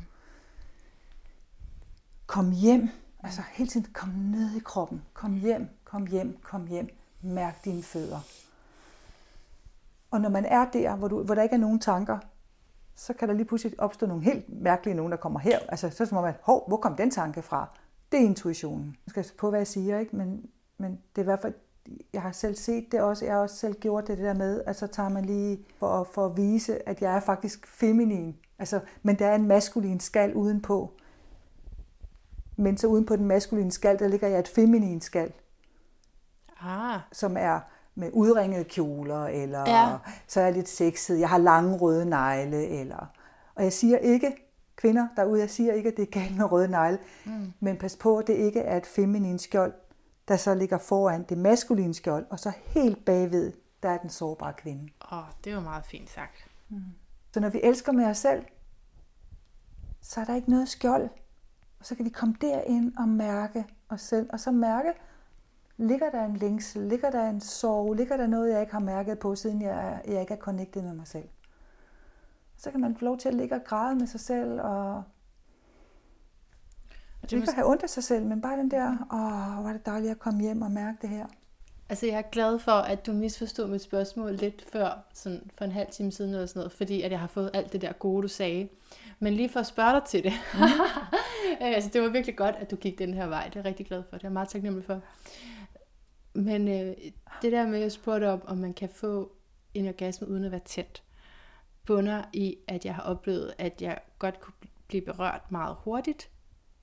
[2.25, 2.89] Kom hjem,
[3.23, 6.89] altså hele tiden kom ned i kroppen, kom hjem, kom hjem, kom hjem,
[7.21, 8.19] mærk dine fødder.
[10.11, 12.19] Og når man er der, hvor, du, hvor der ikke er nogen tanker,
[12.95, 15.59] så kan der lige pludselig opstå nogle helt mærkelige nogen, der kommer her.
[15.69, 17.67] Altså, så er det som om, at, hov, hvor kom den tanke fra?
[18.11, 18.95] Det er intuitionen.
[19.05, 20.15] Jeg skal på, hvad jeg siger, ikke?
[20.15, 20.45] Men,
[20.77, 21.53] men det er i hvert fald,
[22.13, 24.61] jeg har selv set det også, jeg har også selv gjort det, det der med,
[24.65, 28.37] at så tager man lige for, for at vise, at jeg er faktisk feminin.
[28.59, 30.93] Altså, men der er en maskulin skal udenpå.
[32.55, 35.31] Men så uden på den maskuline skal, der ligger jeg et feminin skal
[36.61, 37.59] Ah, som er
[37.95, 39.97] med udringede kjoler, eller Ja.
[40.27, 43.05] så er jeg lidt sexet, jeg har lange røde negle, eller...
[43.55, 44.35] Og jeg siger ikke,
[44.75, 47.53] kvinder derude, jeg siger ikke, at det er galt med røde negle, mm.
[47.59, 49.73] men pas på, at det ikke er et feminin skjold,
[50.27, 54.53] der så ligger foran det maskuline skjold, og så helt bagved, der er den sårbare
[54.53, 54.89] kvinde.
[55.11, 56.47] åh, det var meget fint sagt.
[57.33, 58.45] Så når vi elsker med os selv,
[60.01, 61.09] så er der ikke noget skjold.
[61.83, 64.29] Og så kan vi komme derind og mærke os selv.
[64.33, 64.93] Og så mærke,
[65.77, 69.19] ligger der en længsel, ligger der en sorg, ligger der noget, jeg ikke har mærket
[69.19, 71.27] på, siden jeg, jeg ikke er connected med mig selv.
[72.57, 75.03] Så kan man få lov til at ligge og græde med sig selv, og Og
[77.21, 79.73] det ikke at have ondt af sig selv, men bare den der, åh, hvor er
[79.73, 81.25] det dejligt at komme hjem og mærke det her.
[81.89, 85.71] altså, jeg er glad for, at du misforstod mit spørgsmål lidt før, sådan for en
[85.71, 88.23] halv time siden eller sådan noget, fordi at jeg har fået alt det der gode,
[88.23, 88.69] du sagde.
[89.19, 90.33] Men lige for at spørge dig til det.
[91.59, 93.43] altså, det var virkelig godt, at du gik den her vej.
[93.45, 94.17] Det er jeg rigtig glad for.
[94.17, 95.01] Det er jeg meget taknemmelig for.
[96.33, 96.95] Men øh,
[97.41, 99.31] det der med, at jeg spurgte om, om man kan få
[99.73, 101.03] en orgasme uden at være tæt,
[101.85, 104.53] bunder i, at jeg har oplevet, at jeg godt kunne
[104.87, 106.29] blive berørt meget hurtigt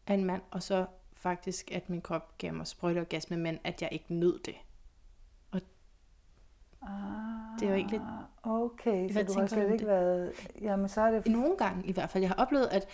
[0.07, 3.89] af en mand, og så faktisk, at min krop gav mig sprøjteorgasme, men at jeg
[3.93, 4.55] ikke nød det.
[6.83, 6.89] Ah,
[7.61, 8.01] Det er jo egentlig-
[8.43, 9.87] Okay, så du har slet ikke det?
[9.87, 10.33] været...
[10.61, 11.27] Jamen, så er det...
[11.27, 12.23] Nogle gange i hvert fald.
[12.25, 12.89] Jeg har oplevet, at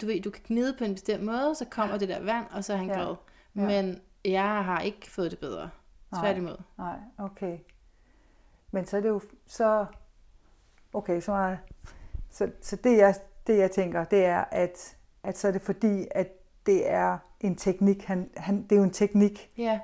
[0.00, 2.64] du ved, du kan gnide på en bestemt måde, så kommer det der vand, og
[2.64, 2.94] så er han Ja.
[2.94, 3.14] glad.
[3.56, 3.60] Ja.
[3.60, 5.70] Men jeg har ikke fået det bedre.
[6.12, 6.20] Nej.
[6.22, 6.56] Tværtimod.
[6.78, 7.58] Nej, okay.
[8.70, 9.86] Men så er det jo så...
[10.92, 11.56] Okay, så, er,
[12.30, 13.14] så, så det, jeg,
[13.46, 16.28] det jeg tænker, det er, at, at så er det fordi, at
[16.66, 18.04] det er en teknik.
[18.04, 19.80] Han, han, det er jo en teknik, Ja,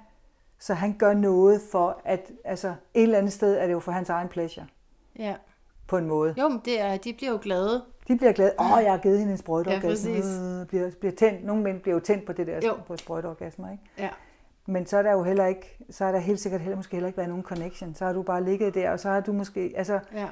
[0.59, 3.93] så han gør noget for, at altså, et eller andet sted er det jo for
[3.93, 4.67] hans egen pleasure,
[5.19, 5.37] ja.
[5.87, 6.35] på en måde.
[6.39, 7.85] Jo, men det er, de bliver jo glade.
[8.09, 8.55] De bliver glade.
[8.59, 10.11] Åh, oh, jeg har givet hende en sprøjteorgasme.
[10.11, 10.67] Ja, præcis.
[10.69, 11.45] bliver, bliver tændt.
[11.45, 12.75] Nogle mænd bliver jo tændt på det der Jo.
[12.87, 13.85] på sprøjteorgasmer, ikke?
[13.99, 14.09] Ja.
[14.67, 17.07] Men så er der jo heller ikke, så er der helt sikkert heller, måske heller
[17.07, 17.95] ikke været nogen connection.
[17.95, 20.29] Så har du bare ligget der, og så har du måske, altså, ja.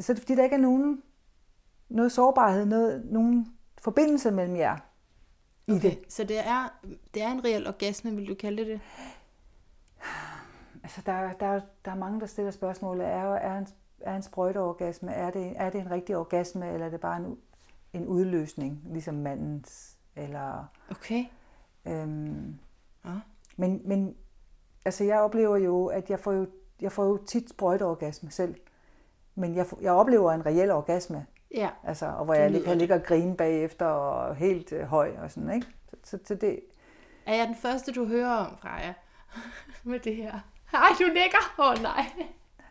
[0.00, 1.02] så er det fordi, der ikke er nogen,
[1.88, 3.46] noget sårbarhed, noget, nogen
[3.78, 4.76] forbindelse mellem jer
[5.66, 5.98] i Okay, det.
[6.08, 6.78] så det er,
[7.14, 8.80] det er en reel orgasme, vil du kalde det det?
[10.82, 13.66] altså der, der, der er mange, der stiller spørgsmålet, er, er, en,
[14.04, 17.38] er en sprøjteorgasme, er det, er det en rigtig orgasme, eller er det bare en,
[17.92, 20.64] en udløsning, ligesom mandens, eller...
[20.90, 21.24] Okay.
[21.86, 22.58] Øhm,
[23.04, 23.10] Ja.
[23.56, 24.16] men, men
[24.84, 26.46] altså jeg oplever jo, at jeg får jo,
[26.80, 28.54] jeg får jo tit sprøjteorgasme selv,
[29.34, 31.70] men jeg, jeg oplever en reel orgasme, Ja.
[31.84, 35.12] altså, og hvor jeg lyder lig- kan ligge og grine bagefter, og helt øh, høj
[35.22, 35.66] og sådan, ikke?
[35.90, 36.60] Så, så, så det,
[37.26, 38.94] Er jeg den første, du hører om, Freja?
[39.84, 40.32] Med det her.
[40.74, 41.54] Ej, du nikker.
[41.58, 42.04] Åh, oh, nej.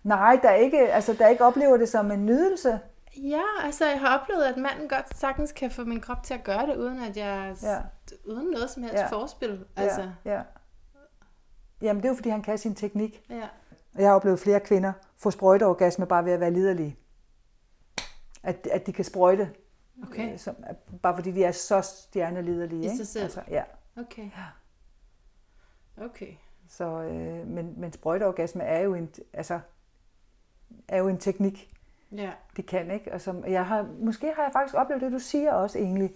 [0.03, 2.79] Nej, der er ikke, altså, der ikke oplever det som en nydelse,
[3.17, 6.43] Ja, altså jeg har oplevet, at manden godt sagtens kan få min krop til at
[6.43, 7.55] gøre det, uden at jeg...
[7.63, 7.77] Ja.
[8.25, 9.01] Uden noget som helst Ja.
[9.01, 9.07] ja.
[9.11, 9.65] forspil.
[9.75, 10.41] Altså, Ja, ja.
[11.81, 13.23] Jamen, det er jo, fordi han kan sin teknik.
[13.29, 13.47] ja.
[13.95, 16.97] Jeg har oplevet flere kvinder få sprøjteorgasme bare ved at være liderlige.
[18.43, 19.49] At, at de kan sprøjte,
[20.03, 20.33] Okay.
[20.33, 20.55] øh, som,
[21.03, 22.93] bare fordi de er så stjerneliderlige.
[22.93, 23.23] I sig selv.
[23.23, 23.63] Altså, ja.
[23.97, 24.29] Okay.
[26.01, 26.33] Okay.
[26.69, 29.59] Så, øh, men, men sprøjteorgasme er jo en, altså,
[30.88, 31.67] er jo en teknik,
[32.17, 32.32] Ja.
[32.57, 33.13] de kan, ikke?
[33.13, 36.11] Og som, jeg har, måske har jeg faktisk oplevet det, du siger også egentlig.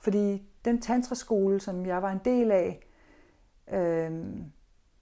[0.00, 2.80] Fordi den tantraskole, som jeg var en del af,
[3.72, 4.10] øh,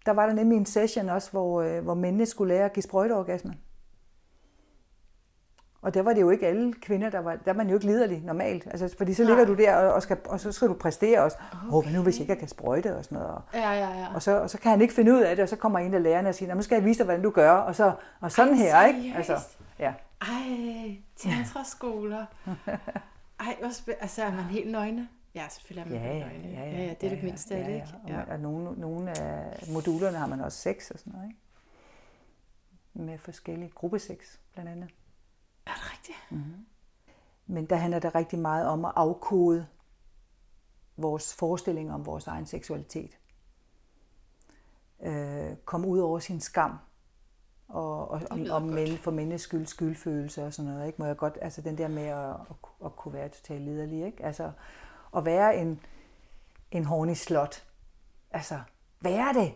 [0.07, 2.83] der var der nemlig en session også, hvor, øh, hvor mændene skulle lære at give
[2.83, 3.55] sprøjteorgasme.
[5.87, 7.87] Og der var det jo ikke alle kvinder, der var, der var man jo ikke
[7.87, 8.67] liderlig normalt.
[8.67, 9.55] Altså, fordi så ligger Nej.
[9.55, 11.37] du der, og, og, skal, og så skal du præstere også.
[11.53, 11.89] Åh, okay.
[11.89, 13.35] hvad nu hvis jeg ikke kan sprøjte og sådan noget.
[13.35, 14.07] Og, Ja, ja, ja.
[14.15, 15.95] og, så, og så kan han ikke finde ud af det, og så kommer en
[15.95, 17.93] af lærerne og siger, "Nå, nu skal jeg vise dig, hvordan du gør, og, så,
[18.21, 19.01] og sådan Ej, her, ikke?
[19.01, 19.31] seriøst?
[19.31, 19.93] Altså, ja.
[20.21, 22.25] Ej, tantraskoler.
[23.41, 25.09] Ej, spæ- altså er man helt nøgne?
[25.35, 26.61] Ja, selvfølgelig er man Ja, helt ja, nøgne.
[26.61, 27.87] ja, ja, ja, det er det mindste af det, ikke?
[28.09, 28.21] Ja, ja.
[28.21, 31.41] Og, og nogle, nogle af modulerne har man også sex og sådan noget, ikke?
[32.95, 34.19] Med forskellige gruppesex,
[34.55, 34.89] blandt andet.
[35.67, 36.19] Er det rigtigt?
[37.47, 39.67] Men der handler det rigtig meget om at afkode
[40.97, 43.19] vores forestilling om vores egen seksualitet.
[45.03, 46.79] Øh, komme ud over sin skam.
[47.69, 48.65] Og, og godt.
[48.65, 50.87] men, for menneskets skyld, skyldfølelse og sådan noget.
[50.87, 50.97] Ikke?
[50.99, 54.07] Må jeg godt, altså den der med at, at, at kunne være totalt liderlig.
[54.07, 54.25] Ikke?
[54.25, 54.53] Altså
[55.17, 55.81] at være en,
[56.71, 57.65] en horny slot.
[58.31, 58.61] Altså,
[59.01, 59.55] være det.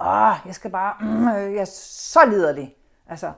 [0.00, 2.76] Åh, jeg skal bare, mm, jeg er så liderlig.
[3.06, 3.32] Altså,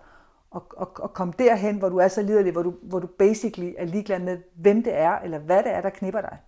[0.53, 3.73] og, og, og komme derhen, hvor du er så liderlig, hvor du, hvor du basically
[3.79, 6.39] er ligeglad med, hvem det er, eller hvad det er, der knipper dig.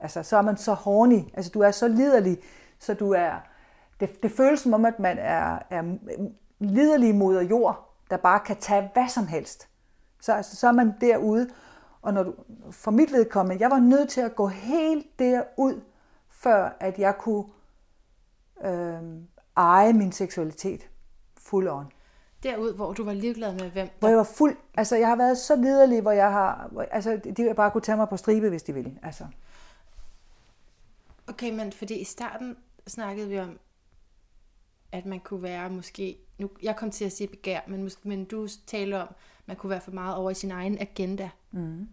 [0.00, 1.22] Altså, så er man så horny.
[1.34, 2.38] Altså, du er så liderlig,
[2.78, 3.32] så du er...
[4.00, 5.82] Det, det føles som om, at man er, er
[6.58, 9.68] liderlig moder jord, der bare kan tage hvad som helst.
[10.20, 11.50] Så, altså, så er man derude,
[12.02, 12.34] og når du,
[12.70, 15.80] for mit vedkommende, jeg var nødt til at gå helt derud,
[16.28, 17.44] før at jeg kunne
[18.64, 19.02] øh,
[19.56, 20.88] eje min seksualitet
[21.36, 21.92] full on.
[22.42, 25.38] Derud, hvor du var ligeglad med, hvem Hvor jeg var fuld, altså jeg har været
[25.38, 28.48] så liderlig, hvor jeg har, hvor, altså de vil bare kunne tage mig på stribe,
[28.48, 28.98] hvis de ville.
[29.02, 29.26] Altså.
[31.26, 33.58] Okay, men fordi i starten snakkede vi om,
[34.92, 36.18] at man kunne være måske...
[36.38, 39.14] Nu, jeg kom til at sige begær, men, men du taler om, at
[39.46, 41.30] man kunne være for meget over i sin egen agenda.
[41.50, 41.88] Mm.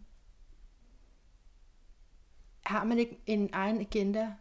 [2.62, 4.34] Har man ikke en egen agenda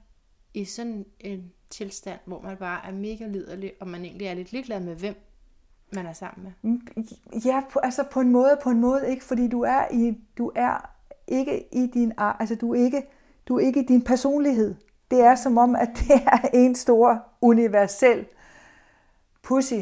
[0.54, 4.52] i sådan en tilstand, hvor man bare er mega liderlig, og man egentlig er lidt
[4.52, 5.25] ligeglad med, hvem
[5.92, 6.70] man er sammen med?
[6.70, 7.06] Mm,
[7.44, 10.52] ja, på, altså på en måde, på en måde ikke, fordi du er i, du
[10.54, 10.90] er
[11.26, 13.06] ikke i din, altså du er ikke,
[13.48, 14.74] du er ikke i din personlighed.
[15.10, 18.26] Det er som om, at det er en stor universel
[19.42, 19.80] pussy,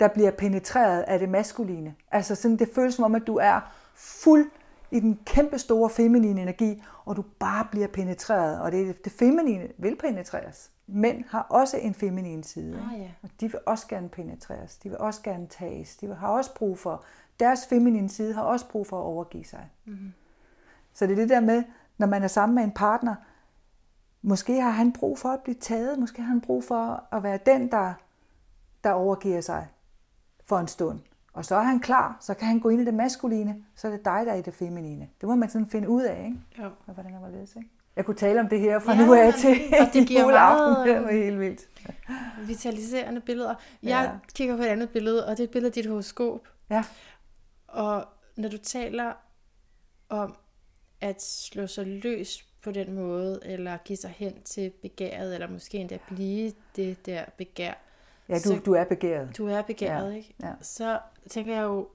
[0.00, 1.94] der bliver penetreret af det maskuline.
[2.10, 3.60] Altså sådan, det føles som om, at du er
[3.94, 4.50] fuld
[4.90, 9.68] i den kæmpe store feminine energi, og du bare bliver penetreret, og det, det feminine
[9.78, 10.70] vil penetreres.
[10.90, 13.10] Mænd har også en feminin side, Ah, ja.
[13.22, 16.78] og de vil også gerne penetreres, de vil også gerne tages, de har også brug
[16.78, 17.04] for,
[17.40, 19.70] deres feminine side har også brug for at overgive sig.
[19.84, 20.12] Mm-hmm.
[20.92, 21.64] Så det er det der med,
[21.98, 23.14] når man er sammen med en partner,
[24.22, 27.38] måske har han brug for at blive taget, måske har han brug for at være
[27.46, 27.94] den, der,
[28.84, 29.68] der overgiver sig
[30.44, 31.00] for en stund.
[31.32, 33.90] Og så er han klar, så kan han gå ind i det maskuline, så er
[33.92, 35.08] det dig, der er i det feminine.
[35.20, 36.62] Det må man sådan finde ud af, ikke?
[36.62, 36.70] Jo.
[36.84, 37.70] Hvordan er det, ikke?
[37.98, 40.94] Jeg kunne tale om det her fra Ja, nu af til og det giver juleaften.
[40.94, 41.68] Det var helt vildt.
[42.46, 43.54] Vitaliserende billeder.
[43.82, 44.28] Jeg ja.
[44.34, 46.48] kigger på et andet billede, og det er et billede af dit horoskop.
[46.70, 46.84] Ja.
[47.68, 48.04] Og
[48.36, 49.12] når du taler
[50.08, 50.34] om
[51.00, 55.78] at slå sig løs på den måde, eller give sig hen til begæret, eller måske
[55.78, 57.72] endda blive det der begær,
[58.28, 59.36] Ja, du, Så- du er begæret.
[59.38, 60.34] du er begæret, Ja, ikke?
[60.42, 60.52] ja.
[60.62, 60.98] Så
[61.30, 61.88] tænker jeg jo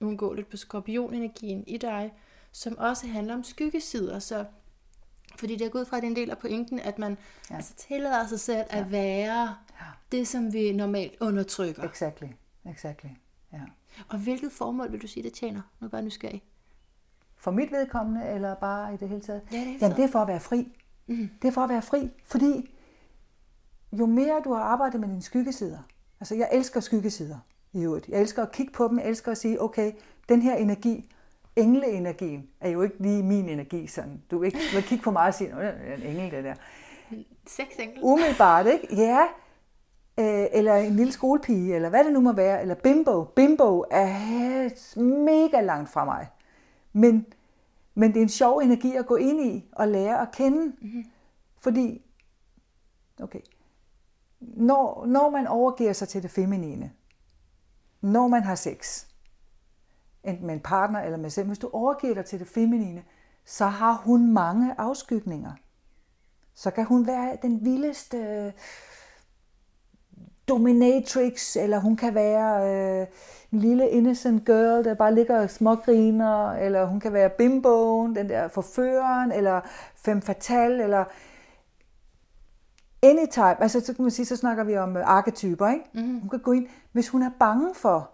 [0.00, 2.12] uundgåeligt på skorpionenergien i dig,
[2.52, 4.44] som også handler om skyggesider, så
[5.38, 7.18] fordi det er gået fra, at det er en del af pointen, at man
[7.50, 7.56] ja.
[7.56, 9.54] altså tillader sig selv at være
[10.12, 11.82] det, som vi normalt undertrykker.
[11.82, 12.26] Exactly.
[12.70, 13.08] Exactly.
[13.52, 13.60] Ja.
[14.08, 15.60] Og hvilket formål vil du sige, det tjener?
[15.80, 16.42] Nu er jeg bare nysgerrig.
[17.36, 19.42] For mit vedkommende, eller bare i det hele taget?
[19.52, 20.72] Ja, det er Jamen, det er for at være fri.
[21.06, 21.30] Mhm.
[21.42, 22.74] Det er for at være fri, fordi
[23.92, 25.78] jo mere du har arbejdet med dine skyggesider,
[26.22, 27.38] Altså, jeg elsker skyggesider
[27.72, 28.08] i øvrigt.
[28.08, 28.98] Jeg elsker at kigge på dem.
[28.98, 29.92] Jeg elsker at sige, okay,
[30.28, 31.10] den her energi,
[31.56, 33.86] engleenergien, er jo ikke lige min energi.
[33.86, 34.22] Sådan.
[34.30, 36.54] Du vil ikke vil kigge på mig og sige, er en engel, det der.
[37.46, 38.04] Seks engle.
[38.04, 38.96] Umiddelbart, ikke?
[38.96, 39.26] Ja.
[40.18, 42.62] Øh, eller en lille skolepige, eller hvad det nu må være.
[42.62, 43.24] Eller bimbo.
[43.24, 46.28] Bimbo er mega langt fra mig.
[46.92, 47.26] Men,
[47.94, 50.66] men det er en sjov energi at gå ind i og lære at kende.
[50.80, 51.04] Mm-hmm.
[51.60, 52.02] Fordi,
[53.20, 53.40] okay,
[54.40, 56.92] når, når man overgiver sig til det feminine,
[58.00, 59.06] når man har sex,
[60.24, 63.02] enten med en partner eller med selv, hvis du overgiver dig til det feminine,
[63.44, 65.52] så har hun mange afskygninger.
[66.54, 68.52] Så kan hun være den vildeste
[70.48, 73.06] dominatrix, eller hun kan være øh,
[73.52, 78.28] en lille innocent girl, der bare ligger og smågriner, eller hun kan være bimboen, den
[78.28, 79.60] der forføreren, eller
[79.94, 81.04] femme fatale, eller
[83.02, 85.84] anytime, altså så kan man sige, så snakker vi om øh, arketyper, ikke?
[85.94, 86.20] Mm-hmm.
[86.20, 88.10] Hun kan gå ind, hvis hun er bange for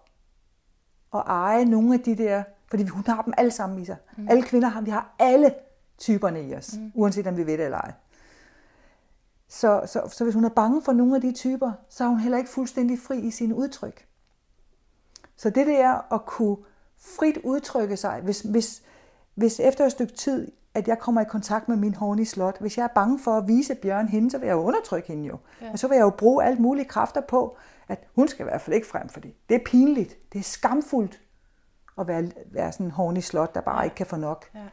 [1.14, 3.96] at eje nogle af de der, fordi hun har dem alle sammen i sig.
[4.16, 4.28] Mm.
[4.30, 5.54] Alle kvinder har, vi har alle
[5.98, 6.92] typerne i os, mm.
[6.94, 7.92] uanset om vi ved det eller ej.
[9.48, 12.18] Så, så, så hvis hun er bange for nogle af de typer, så er hun
[12.18, 14.06] heller ikke fuldstændig fri i sine udtryk.
[15.36, 16.56] Så det der at kunne
[16.98, 18.82] frit udtrykke sig, hvis, hvis,
[19.34, 22.78] hvis efter et stykke tid, at jeg kommer i kontakt med min horny slot, hvis
[22.78, 25.38] jeg er bange for at vise Bjørn hende, så vil jeg jo undertrykke hende jo.
[25.62, 25.72] Ja.
[25.72, 27.56] Og så vil jeg jo bruge alt mulige kræfter på,
[27.88, 31.20] at hun skal i hvert fald ikke frem, fordi det er pinligt, det er skamfuldt
[31.98, 34.50] at være, være sådan en horny slot, der bare ikke kan få nok.
[34.54, 34.64] Ja.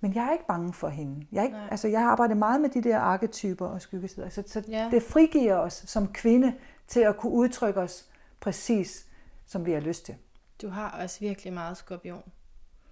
[0.00, 1.26] Men jeg er ikke bange for hende.
[1.32, 4.42] Jeg, er ikke, altså, jeg har arbejdet meget med de der arketyper og skyggesider, så,
[4.46, 4.88] så ja.
[4.90, 6.54] det frigiver os som kvinde
[6.86, 8.04] til at kunne udtrykke os
[8.40, 9.06] præcis,
[9.46, 10.14] som vi har lyst til.
[10.62, 12.22] Du har også virkelig meget skorpion,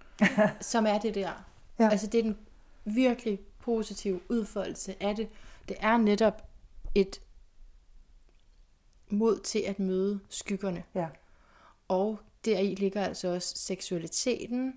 [0.61, 1.45] som er det der.
[1.79, 1.89] Ja.
[1.89, 2.37] Altså det er den
[2.85, 5.29] virkelig positive udfoldelse af det.
[5.67, 6.43] Det er netop
[6.95, 7.19] et
[9.09, 10.83] mod til at møde skyggerne.
[10.95, 11.07] Ja.
[11.87, 14.73] Og deri ligger altså også seksualiteten,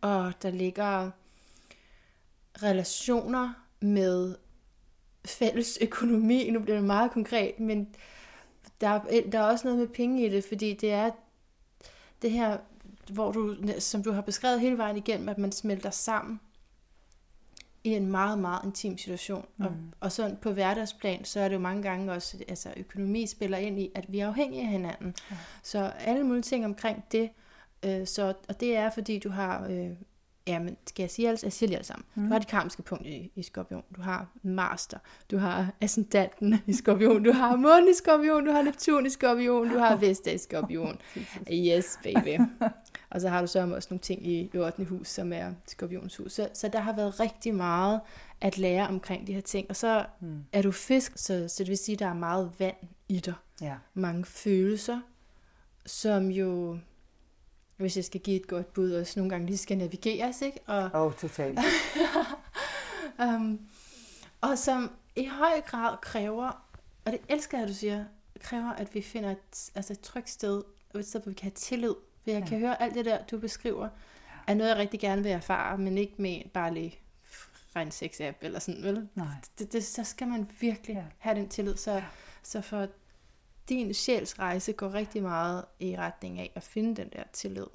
[0.00, 1.10] og der ligger
[2.62, 4.36] relationer med
[5.24, 6.50] fælles økonomi.
[6.50, 7.94] Nu bliver det meget konkret, men
[8.80, 11.10] der er, der er også noget med penge i det, fordi det er
[12.22, 12.58] det her,
[13.12, 16.40] hvor du, som du har beskrevet hele vejen igennem, at man smelter sammen
[17.84, 19.46] i en meget, meget intim situation.
[19.56, 19.64] Mm.
[19.64, 23.58] Og, og sådan på hverdagsplan, så er det jo mange gange også, altså økonomi spiller
[23.58, 25.14] ind i, at vi er afhængige af hinanden.
[25.30, 25.36] Ja.
[25.62, 27.30] Så alle mulige ting omkring det,
[27.84, 29.90] øh, så, og det er, fordi du har øh,
[30.46, 31.42] Ja, men skal jeg sige alt?
[31.42, 32.04] Jeg siger lige alt sammen.
[32.14, 32.22] Mm.
[32.22, 33.82] Du har det karmiske punkt i, i skorpion.
[33.96, 34.98] Du har Master.
[35.30, 37.22] Du har ascendanten i skorpion.
[37.22, 38.46] Du har månen i skorpion.
[38.46, 39.68] Du har Neptun i skorpion.
[39.68, 40.98] Du har Vesta i skorpion.
[41.52, 42.40] Yes, baby.
[43.10, 44.84] Og så har du så også nogle ting i 8.
[44.84, 46.32] hus, som er skorpions hus.
[46.32, 48.00] Så, så der har været rigtig meget
[48.40, 49.66] at lære omkring de her ting.
[49.68, 50.44] Og så mm.
[50.52, 52.76] er du fisk, så, så det vil sige, at der er meget vand
[53.08, 53.34] i dig.
[53.60, 53.74] Ja.
[53.94, 55.00] Mange følelser,
[55.86, 56.78] som jo
[57.80, 60.60] hvis jeg skal give et godt bud, også nogle gange lige skal navigeres, ikke?
[60.66, 61.58] Og, oh, totalt.
[63.18, 63.60] um,
[64.50, 66.64] og som i høj grad kræver,
[67.04, 68.04] og det elsker jeg, at du siger,
[68.40, 70.62] kræver, at vi finder et, altså et trygt sted,
[70.94, 71.94] et sted, hvor vi kan have tillid.
[72.24, 72.48] For jeg ja.
[72.48, 73.88] kan høre alt det der, du beskriver,
[74.46, 76.98] er noget, jeg rigtig gerne vil erfare, men ikke med bare lige
[77.76, 79.08] ren sex app eller sådan, vel?
[79.14, 79.26] Nej.
[79.58, 81.04] Det, det, så skal man virkelig ja.
[81.18, 81.76] have den tillid.
[81.76, 82.04] Så, ja.
[82.42, 82.88] så for
[83.70, 87.66] din sjælsrejse går rigtig meget i retning af at finde den der tillid.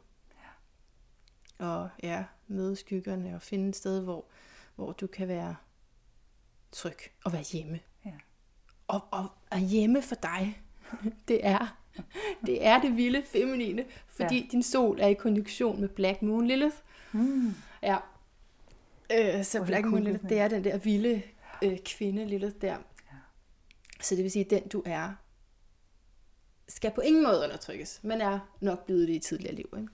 [1.59, 1.65] Ja.
[1.65, 4.25] Og ja, møde skyggerne og finde et sted, hvor,
[4.75, 5.55] hvor du kan være
[6.71, 7.79] tryg og være hjemme.
[8.05, 8.11] Ja.
[8.87, 10.61] Og, og, og hjemme for dig,
[11.27, 11.77] det er
[12.45, 14.45] det er det vilde feminine, fordi ja.
[14.51, 16.75] din sol er i konjunktion med Black Moon Lilith.
[17.11, 17.53] Mm.
[17.83, 17.97] Ja.
[19.11, 21.21] Øh, så Black Moon Lilith, det er den der vilde
[21.63, 22.77] øh, kvinde Lilith der.
[23.11, 23.17] Ja.
[24.01, 25.13] Så det vil sige, den du er,
[26.67, 29.73] skal på ingen måde undertrykkes, men er nok blevet det i tidligere liv.
[29.77, 29.87] Ikke?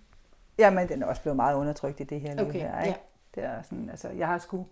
[0.58, 2.82] Ja, men den er også blevet meget undertrykt i det her liv okay, her.
[2.82, 3.00] Ikke?
[3.36, 3.42] Ja.
[3.42, 4.66] Det er sådan, altså, jeg har sgu,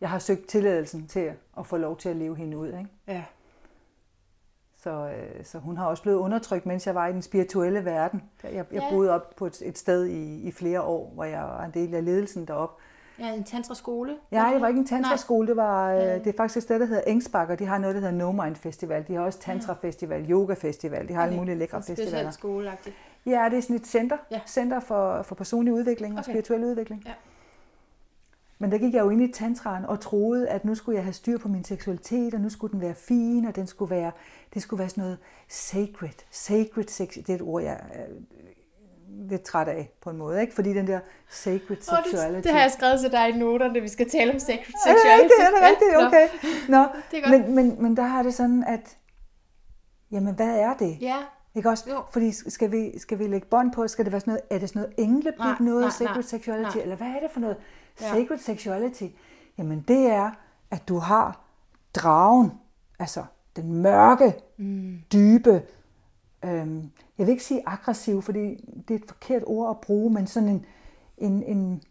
[0.00, 2.68] jeg har søgt tilladelsen til at få lov til at leve hende ud.
[2.68, 2.88] Ikke?
[3.08, 3.24] Ja.
[4.76, 8.22] Så, øh, så hun har også blevet undertrykt, mens jeg var i den spirituelle verden.
[8.42, 8.90] Jeg, jeg ja.
[8.90, 11.94] boede op på et, et sted i, i flere år, hvor jeg var en del
[11.94, 12.82] af ledelsen deroppe.
[13.18, 14.16] Ja, en tantra-skole?
[14.32, 15.48] Ja, det var ikke en tantra-skole.
[15.48, 17.94] Det, var, øh, det er faktisk et sted, der hedder Engsbak, og de har noget,
[17.94, 19.04] der hedder No Mind Festival.
[19.08, 21.08] De har også tantra-festival, yoga-festival.
[21.08, 22.10] De har alle mulige lækre festivaler.
[22.10, 22.92] Specielt skole -agtigt.
[23.26, 24.16] Ja, det er sådan et center.
[24.30, 24.40] Ja.
[24.46, 27.02] Center for, for personlig udvikling og spirituel udvikling.
[27.06, 27.12] Ja.
[28.58, 31.12] Men der gik jeg jo ind i tantraen og troede, at nu skulle jeg have
[31.12, 34.12] styr på min seksualitet, og nu skulle den være fin, og den skulle være,
[34.54, 36.24] det skulle være sådan noget sacred.
[36.30, 37.80] Sacred sex, det er et ord, jeg
[39.28, 40.54] lidt træt af på en måde, ikke?
[40.54, 41.00] Fordi den der
[41.30, 42.28] sacred sexuality...
[42.28, 44.74] Oh, det, det har jeg skrevet til dig i noterne, vi skal tale om sacred
[44.84, 45.06] sexuality.
[45.06, 45.40] Er det rigtigt?
[45.40, 46.06] Er det rigtigt?
[46.06, 46.28] Okay.
[46.68, 46.86] Nå.
[47.30, 47.38] Nå.
[47.38, 48.98] Men, men, men der har det sådan, at
[50.10, 50.98] jamen hvad er det?
[51.00, 51.16] Ja.
[51.54, 51.90] Ikke også?
[51.90, 52.02] Jo.
[52.10, 54.68] Fordi skal vi, skal vi lægge bånd på, skal det være sådan noget, er det
[54.68, 56.82] sådan noget engleblik noget, nej, sacred nej, sexuality, nej.
[56.82, 57.56] eller hvad er det for noget?
[58.00, 58.08] Ja.
[58.08, 59.04] Sacred sexuality,
[59.58, 60.30] jamen det er,
[60.70, 61.40] at du har
[61.94, 62.52] dragen,
[62.98, 63.24] altså
[63.56, 64.98] den mørke, mm.
[65.12, 65.62] dybe,
[66.44, 66.90] øhm,
[67.22, 68.40] jeg vil ikke sige aggressiv, fordi
[68.88, 70.64] det er et forkert ord at bruge, men sådan en,
[71.18, 71.82] en, en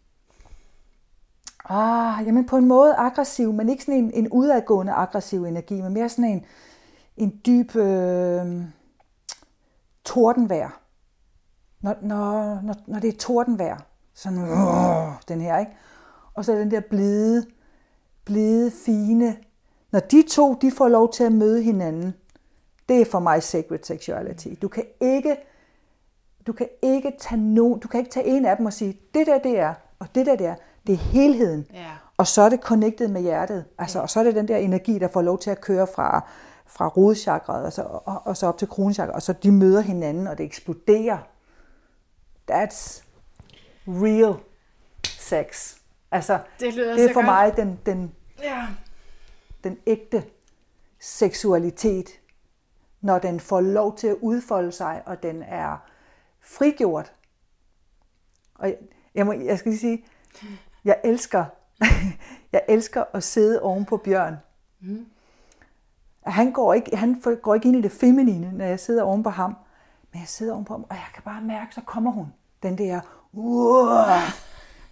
[1.64, 5.92] ah, jamen på en måde aggressiv, men ikke sådan en, en udadgående aggressiv energi, men
[5.92, 6.44] mere sådan en,
[7.16, 8.62] en dyb øh,
[10.04, 10.80] tordenvejr.
[11.80, 13.78] Når, når, når, når det er tordenvejr,
[14.14, 14.48] sådan øh,
[15.28, 15.72] den her, ikke?
[16.34, 17.46] Og så er den der blide,
[18.24, 19.36] blide, fine.
[19.92, 22.14] Når de to, de får lov til at møde hinanden,
[22.88, 24.48] det er for mig sacred sexuality.
[24.62, 25.36] Du kan ikke,
[26.46, 29.26] du kan ikke tage no, du kan ikke tage en af dem og sige, det
[29.26, 30.54] der det er, og det der det er,
[30.86, 31.66] det er helheden.
[31.74, 31.90] Ja.
[32.16, 33.64] Og så er det connected med hjertet.
[33.78, 36.28] Altså, og så er det den der energi, der får lov til at køre fra,
[36.66, 40.26] fra rodchakraet og så, og, og så op til kronchakrat, og så de møder hinanden,
[40.26, 41.18] og det eksploderer.
[42.50, 43.02] That's
[43.86, 44.34] real
[45.04, 45.74] sex.
[46.10, 47.26] Altså, Det lyder det er for godt.
[47.26, 48.12] mig den, den,
[48.42, 48.66] Ja.
[49.64, 50.24] den ægte
[51.00, 52.08] seksualitet,
[53.02, 55.76] når den får lov til at udfolde sig, og den er
[56.40, 57.12] frigjort.
[58.54, 58.76] Og jeg,
[59.14, 60.04] jeg, må, jeg skal lige sige,
[60.84, 61.44] jeg elsker,
[62.52, 64.36] jeg elsker at sidde oven på Bjørn.
[64.80, 65.06] Mm.
[66.22, 69.30] Han går ikke, han går ikke ind i det feminine, når jeg sidder oven på
[69.30, 69.56] ham.
[70.12, 72.32] Men jeg sidder oven på ham, og jeg kan bare mærke, så kommer hun.
[72.62, 73.00] Den der,
[73.32, 73.88] uh,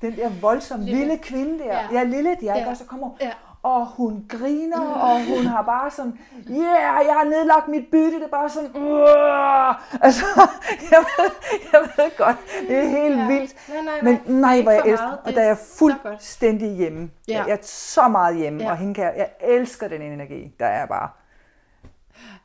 [0.01, 1.65] den der voldsomme lille, lille kvinde der.
[1.65, 1.89] Ja.
[1.93, 2.57] Ja, lille der.
[2.57, 2.71] Ja.
[2.71, 3.17] og så kommer hun.
[3.21, 3.33] Ja.
[3.63, 6.19] Og hun griner, og hun har bare sådan,
[6.51, 10.25] yeah, jeg har nedlagt mit bytte, det er bare sådan, uh, altså,
[10.93, 11.31] jeg ved,
[11.73, 12.37] jeg ved godt,
[12.69, 13.27] det er helt Ja.
[13.27, 13.55] vildt.
[13.69, 17.11] Nej, nej, Men nej, er nej, hvor jeg elsker, og der er jeg fuldstændig hjemme.
[17.29, 17.45] Ja.
[17.47, 18.71] Jeg er så meget hjemme, Ja.
[18.71, 21.09] og hende kan jeg, jeg elsker den energi, der er bare.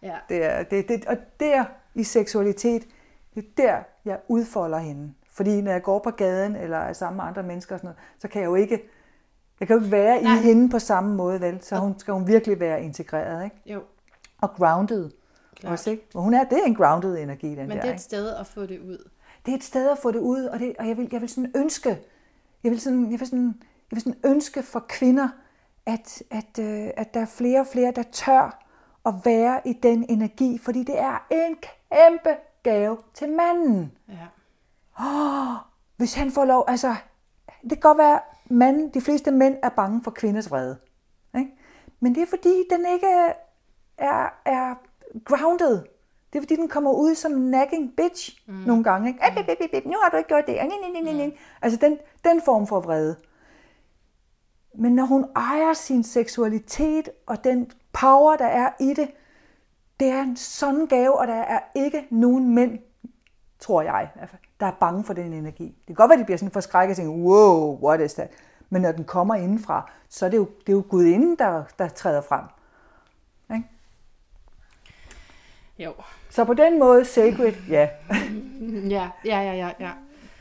[0.03, 0.16] Ja.
[0.30, 1.63] Det er, det, det, og der
[1.95, 2.84] i seksualitet,
[3.36, 5.13] det er der, jeg udfolder hende.
[5.34, 7.97] Fordi når jeg går på gaden, eller er sammen med andre mennesker og sådan noget,
[8.20, 8.80] så kan jeg jo ikke,
[9.60, 10.34] jeg kan jo ikke være Nej.
[10.34, 11.64] i hende på samme måde, vel?
[11.64, 13.56] Så hun, skal hun virkelig være integreret, ikke?
[13.66, 13.82] Jo,
[14.41, 15.12] Og grounded.
[15.56, 15.72] klart.
[15.74, 16.03] Også, ikke?
[16.14, 18.01] Og hun er, det er en grounded energi, den Men der, det er et ikke?
[18.01, 19.10] sted at få det ud.
[19.45, 21.30] det er et sted at få det ud, og, det, og jeg, vil, jeg vil
[21.30, 21.99] sådan ønske,
[22.64, 23.56] jeg vil sådan, jeg vil sådan,
[23.91, 25.28] jeg vil sådan ønske for kvinder,
[25.86, 28.62] at, at, øh, at der er flere og flere, der tør
[29.06, 32.30] at være i den energi, fordi det er en kæmpe
[32.64, 33.91] gave til manden.
[34.10, 34.16] Ja.
[35.97, 36.95] Hvis han får lov, altså,
[37.62, 40.78] det kan godt være, at manden, de fleste mænd er bange for kvinders vrede.
[41.38, 41.52] Ikke?
[42.00, 43.08] Men det er fordi, den ikke
[43.98, 44.76] er, er
[45.26, 45.84] grounded.
[46.34, 48.54] Det er fordi, den kommer ud som nagging bitch mm.
[48.54, 49.08] nogle gange.
[49.08, 49.20] Ikke?
[49.30, 49.36] Mm.
[49.36, 50.56] Bip, bip, bip, nu har du ikke gjort det.
[51.04, 51.32] Nej.
[51.62, 53.16] Altså den, den form for vrede.
[54.74, 59.12] Men når hun ejer sin seksualitet og den power, der er i det,
[60.00, 62.80] det er en sådan gave, og der er ikke nogen mænd,
[63.60, 65.64] tror jeg, i hvert fald, der er bange for den energi.
[65.64, 68.30] Det kan godt være, at de bliver sådan forskrækket og tænker, wow, what is that?
[68.70, 71.88] Men når den kommer indenfra, så er det jo, det er jo Gudinden, der, der
[71.88, 72.43] træder frem.
[73.56, 73.68] Ikke?
[75.80, 75.93] Jo.
[76.30, 77.89] Så på den måde, sacred, ja.
[78.89, 79.91] Ja, ja, ja, ja, ja.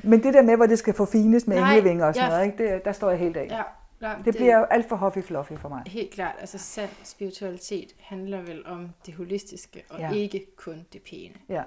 [0.03, 2.75] Men det der med, hvor det skal forfines med englevinger og sådan jeg- noget, ikke?
[2.75, 3.47] Det, der står jeg helt af.
[3.51, 3.63] ja.
[4.01, 5.83] Nej, Det bliver jo alt for huffy fluffy for mig.
[5.87, 10.09] Helt klart, altså sand spiritualitet handler vel om det holistiske, og Ja.
[10.09, 10.15] ja.
[10.15, 11.35] ikke kun det pæne.
[11.49, 11.63] Ja.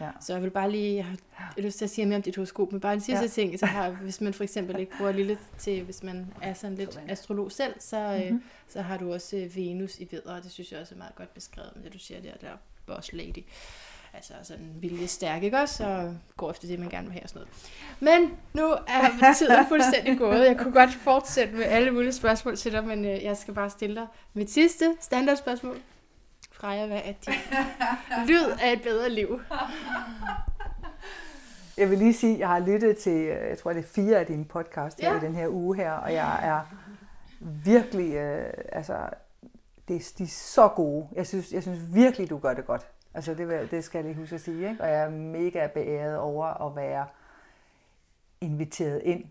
[0.00, 0.10] Ja.
[0.20, 2.72] Så jeg vil bare lige, jeg har lyst til at sige mere om dit horoskop,
[2.72, 3.28] men bare en sidste Ja.
[3.28, 6.76] ting, så har, hvis man for eksempel ikke bruger Lilith til, hvis man er sådan
[6.76, 8.24] lidt astrolog selv, så, Mhm.
[8.24, 8.42] mm-hmm.
[8.68, 11.14] så har du også øh, Venus i vedder, og det synes jeg også er meget
[11.14, 12.50] godt beskrevet med det, du siger der, der
[12.86, 13.44] boss lady.
[14.14, 15.84] Altså sådan vilje stærk, ikke også?
[15.86, 17.46] Og går efter det, man gerne vil have og sådan
[18.00, 18.22] noget.
[18.22, 20.46] Men nu er tiden fuldstændig gået.
[20.46, 23.70] Jeg kunne godt fortsætte med alle mulige spørgsmål til dig, men øh, jeg skal bare
[23.70, 25.78] stille dig mit sidste standardspørgsmål.
[26.60, 27.34] Freja, hvad er din
[28.28, 29.40] lyd af et bedre liv?
[31.78, 34.18] Jeg vil lige sige, at jeg har lyttet til, øh, jeg tror det er fire
[34.18, 35.16] af dine podcast her Ja.
[35.18, 36.60] i den her uge her, og jeg er
[37.40, 38.98] virkelig, øh, altså,
[39.88, 41.08] det, de er så gode.
[41.12, 42.86] Jeg synes, jeg synes virkelig, du gør det godt.
[43.14, 44.82] Altså, det, det skal jeg lige huske at sige, ikke?
[44.82, 47.06] Og jeg er mega beæret over at være
[48.40, 49.24] inviteret ind.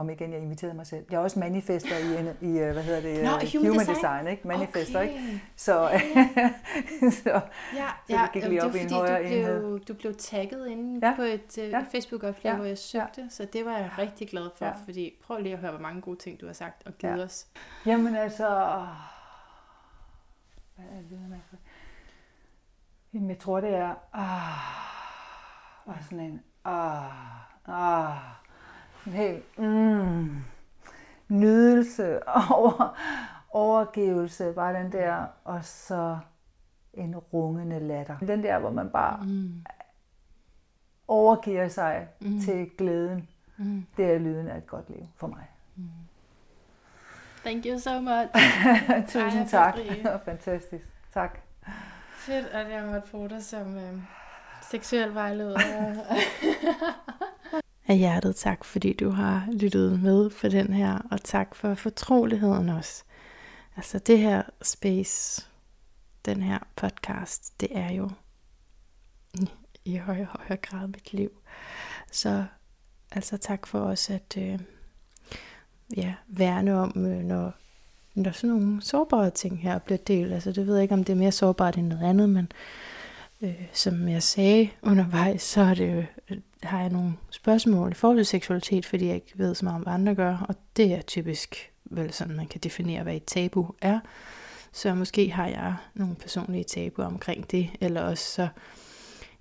[0.00, 1.06] Om igen, jeg inviterede mig selv.
[1.10, 3.94] Jeg er også manifester i, i øh, hvad hedder det, Nå, øh, human human design.
[3.96, 4.48] design, ikke?
[4.48, 5.08] Manifester, Okay.
[5.12, 5.42] ikke?
[5.56, 6.00] Så,
[7.22, 7.40] så
[7.74, 9.60] Ja, Så det gik lige op det i en højere du enhed.
[9.60, 11.08] blev, du blev tagget inde Ja.
[11.10, 11.16] ja.
[11.16, 11.68] på et uh, Ja.
[11.78, 11.84] ja.
[11.92, 12.50] Facebook-opslag, Ja.
[12.50, 12.56] ja.
[12.56, 13.28] hvor jeg søgte, ja.
[13.30, 14.70] så det var jeg rigtig glad for, Ja.
[14.70, 14.76] ja.
[14.84, 17.18] fordi prøv lige at høre, hvor mange gode ting, du har sagt og givet Ja.
[17.18, 17.24] ja.
[17.24, 17.46] os.
[17.86, 18.46] Jamen altså...
[20.76, 21.42] Hvad er det, man.
[23.14, 23.94] Jamen, jeg tror, det er...
[24.12, 26.40] Ah, og sådan en...
[26.64, 27.04] Ah,
[27.68, 28.16] ah,
[29.04, 29.58] helt...
[29.58, 30.44] Mm,
[31.28, 32.96] nydelse over
[33.50, 36.18] overgivelse, bare den der, og så
[36.94, 38.18] en rungende latter.
[38.18, 39.64] Den der, hvor man bare mm.
[41.08, 42.40] overgiver sig mm.
[42.40, 43.86] til glæden, mm.
[43.96, 45.46] det er lyden af et godt liv for mig.
[45.76, 45.88] Mm.
[47.44, 48.28] Thank you so much.
[49.12, 49.74] Tusind tak.
[50.24, 50.84] Fantastisk.
[51.14, 51.38] Tak.
[52.14, 54.02] Fedt, at jeg måtte bruge dig som øh,
[54.62, 55.58] seksuel vejleder.
[57.90, 62.68] Af hjertet tak, fordi du har lyttet med på den her, og tak for fortroligheden
[62.68, 63.04] også.
[63.76, 65.46] Altså det her space,
[66.24, 68.10] den her podcast, det er jo
[69.84, 71.30] i højere og højere grad mit liv.
[72.12, 72.44] Så
[73.12, 74.58] altså tak for os at øh,
[75.96, 77.52] ja, værne om, øh, når,
[78.14, 80.32] når sådan nogle sårbare ting her bliver delt.
[80.32, 82.52] Altså det ved jeg ikke, om det er mere sårbart end noget andet, men
[83.42, 87.94] øh, som jeg sagde undervejs, så er det, jo, øh, har jeg nogle spørgsmål i
[87.94, 90.92] forhold til seksualitet, fordi jeg ikke ved så meget om, hvad andre gør, og det
[90.94, 94.00] er typisk vel sådan, man kan definere, hvad et tabu er.
[94.72, 98.48] Så måske har jeg nogle personlige tabuer omkring det, eller også så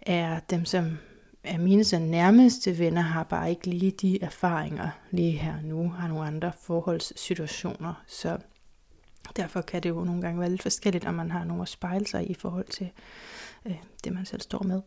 [0.02, 0.98] er dem, som
[1.44, 6.08] er mine så nærmeste venner, har bare ikke lige de erfaringer lige her nu, har
[6.08, 8.38] nogle andre forholdssituationer, så
[9.38, 12.08] derfor kan det jo nogle gange være lidt forskelligt, om man har nogle at spejle
[12.08, 12.90] sig i forhold til
[13.66, 14.82] øh, det, man selv står med.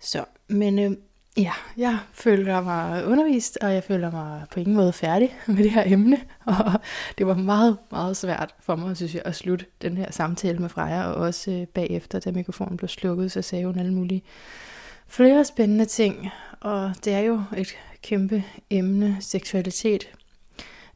[0.00, 0.90] Så, men øh,
[1.36, 5.70] ja, jeg føler mig undervist, og jeg føler mig på ingen måde færdig med det
[5.70, 6.72] her emne, og
[7.18, 10.68] det var meget, meget svært for mig, synes jeg, at slutte den her samtale med
[10.68, 14.22] Freja, og også øh, bagefter, da mikrofonen blev slukket, så sagde hun alle mulige
[15.08, 17.68] flere spændende ting, og det er jo et
[18.02, 20.08] kæmpe emne, seksualitet.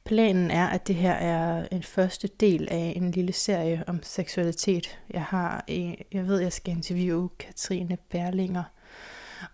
[0.04, 4.98] Planen er, at det her er en første del af en lille serie om seksualitet.
[5.10, 5.64] Jeg har,
[6.12, 8.62] jeg ved, jeg skal interviewe Katrine Berlinger,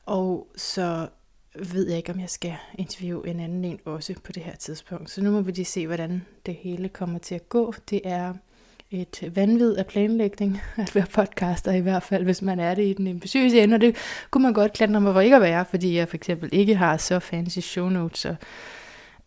[0.06, 1.08] og så
[1.54, 5.10] ved jeg ikke, om jeg skal interviewe en anden en også på det her tidspunkt.
[5.10, 7.74] Så nu må vi lige se, hvordan det hele kommer til at gå.
[7.90, 8.34] Det er
[8.90, 12.92] et vanvid af planlægning at være podcaster, i hvert fald hvis man er det i
[12.92, 13.96] den ambitiøse ende, og det
[14.30, 16.96] kunne man godt klandre mig for ikke at være, fordi jeg for eksempel ikke har
[16.96, 18.36] så fancy show notes og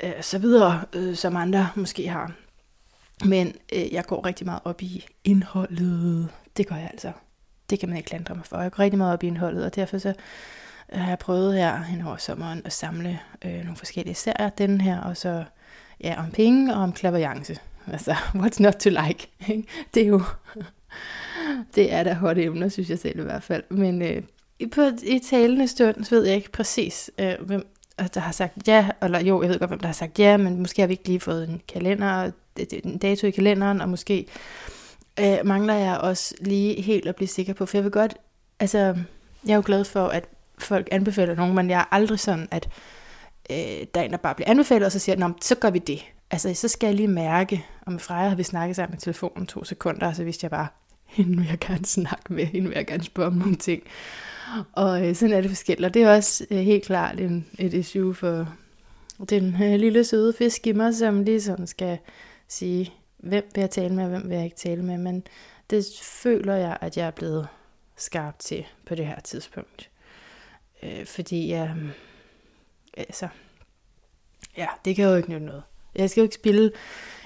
[0.04, 2.32] øh, så videre, øh, som andre måske har.
[3.26, 6.30] Men øh, jeg går rigtig meget op i indholdet.
[6.58, 7.12] Det gør jeg altså.
[7.70, 8.62] Det kan man ikke klandre mig for.
[8.62, 10.14] Jeg går rigtig meget op i indholdet, og derfor så
[10.94, 14.50] øh, har jeg prøvet her hen over sommeren at samle øh, nogle forskellige serier.
[14.50, 15.44] Den her, og så
[16.02, 17.58] ja, om penge og om klaverjance.
[17.88, 19.28] Altså, what's not to like?
[19.94, 20.22] det er jo,
[21.76, 23.64] det er da hot emner, synes jeg selv i hvert fald.
[23.70, 24.24] Men øh,
[24.72, 27.68] på i talende stund, så ved jeg ikke præcis, øh, hvem
[28.08, 30.60] der har sagt ja, eller jo, jeg ved godt, hvem der har sagt ja, men
[30.60, 32.32] måske har vi ikke lige fået en kalender,
[32.84, 34.26] en dato i kalenderen, og måske
[35.20, 38.16] øh, mangler jeg også lige helt at blive sikker på, for jeg vil godt,
[38.60, 38.78] altså,
[39.46, 40.26] jeg er jo glad for, at
[40.60, 42.70] folk anbefaler nogen, men jeg er aldrig sådan, at
[43.50, 43.58] øh,
[43.94, 46.06] der er en, der bare bliver anbefalet, og så siger, Nå, så gør vi det.
[46.32, 49.48] Altså, så skal jeg lige mærke, og med Freja har vi snakket sammen med telefonen
[49.48, 50.68] to sekunder, og så vidste jeg bare,
[51.16, 53.84] hende vil jeg gerne snakke med, hende vil jeg gerne spørge om nogle ting.
[54.74, 57.74] Og øh, sådan er det forskelligt, og det er også øh, helt klart en, et
[57.74, 58.56] issue for
[59.30, 61.98] den øh, lille søde fisk i mig, som lige sådan skal
[62.48, 65.24] sige, hvem vil jeg tale med, og hvem vil jeg ikke tale med, men
[65.70, 67.48] det føler jeg, at jeg er blevet
[67.98, 69.90] skarp til på det her tidspunkt.
[70.84, 71.90] Øh, fordi jeg, øh, mm,
[72.98, 73.28] altså,
[74.58, 75.64] ja, det kan jo ikke nytte noget.
[75.96, 76.72] Jeg skal jo ikke spille,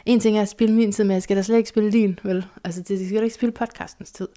[0.05, 2.19] en ting er at spille min tid, men jeg skal da slet ikke spille din,
[2.23, 2.45] vel?
[2.63, 4.27] Altså, det, skal da ikke spille podcastens tid,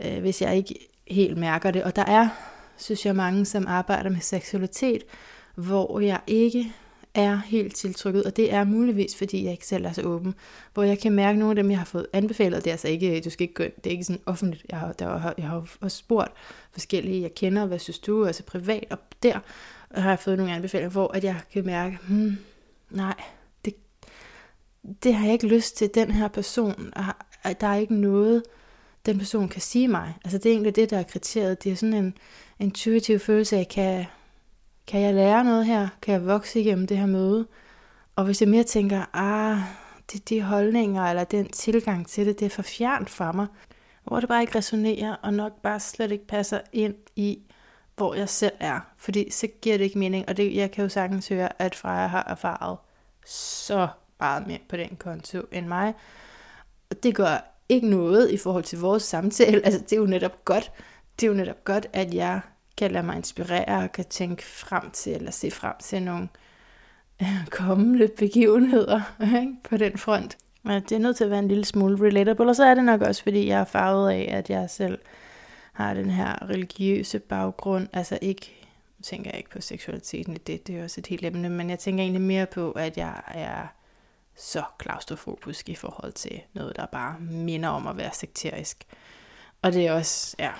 [0.00, 0.74] øh, hvis jeg ikke
[1.10, 1.84] helt mærker det.
[1.84, 2.28] Og der er,
[2.76, 5.02] synes jeg, mange, som arbejder med seksualitet,
[5.54, 6.72] hvor jeg ikke
[7.14, 10.34] er helt tiltrykket, og det er muligvis, fordi jeg ikke selv er så åben,
[10.74, 13.20] hvor jeg kan mærke nogle af dem, jeg har fået anbefalet, det er altså ikke,
[13.20, 15.96] du skal ikke gå det er ikke sådan offentligt, jeg har, der, jeg har også
[15.96, 16.32] spurgt
[16.72, 19.38] forskellige, jeg kender, hvad synes du, altså privat, og der
[19.94, 22.38] har jeg fået nogle anbefalinger, hvor at jeg kan mærke, hmm,
[22.90, 23.14] nej,
[23.64, 23.74] det,
[25.02, 26.92] det har jeg ikke lyst til, den her person,
[27.60, 28.42] der er ikke noget,
[29.06, 30.14] den person kan sige mig.
[30.24, 31.64] Altså det er egentlig det, der er kriteriet.
[31.64, 32.18] Det er sådan en
[32.58, 34.06] intuitiv følelse af, kan,
[34.86, 35.88] kan jeg lære noget her?
[36.02, 37.46] Kan jeg vokse igennem det her møde?
[38.16, 39.58] Og hvis jeg mere tænker, ah,
[40.12, 43.46] det de holdninger, eller den tilgang til det, det er for fjernt fra mig,
[44.04, 47.38] hvor det bare ikke resonerer, og nok bare slet ikke passer ind i,
[47.96, 48.80] hvor jeg selv er.
[48.96, 52.06] Fordi så giver det ikke mening, og det, jeg kan jo sagtens høre, at Freja
[52.06, 52.78] har erfaret
[53.26, 53.88] så
[54.20, 55.94] meget mere på den konto end mig.
[56.90, 59.60] Og det gør ikke noget i forhold til vores samtale.
[59.66, 60.72] Altså, det er jo netop godt.
[61.20, 62.40] Det er jo netop godt, at jeg
[62.76, 66.28] kan lade mig inspirere og kan tænke frem til, eller se frem til nogle
[67.22, 69.00] øh, kommende begivenheder
[69.40, 70.38] ikke, på den front.
[70.62, 72.84] Men det er nødt til at være en lille smule relatable, og så er det
[72.84, 74.98] nok også, fordi jeg er farvet af, at jeg selv
[75.72, 77.88] har den her religiøse baggrund.
[77.92, 78.66] Altså ikke,
[79.02, 81.78] tænker jeg ikke på seksualiteten i det, det er også et helt emne, men jeg
[81.78, 83.66] tænker egentlig mere på, at jeg er
[84.40, 88.84] så klaustrofobisk i forhold til noget, der bare minder om at være sekterisk.
[89.62, 90.50] Og det er også, ja,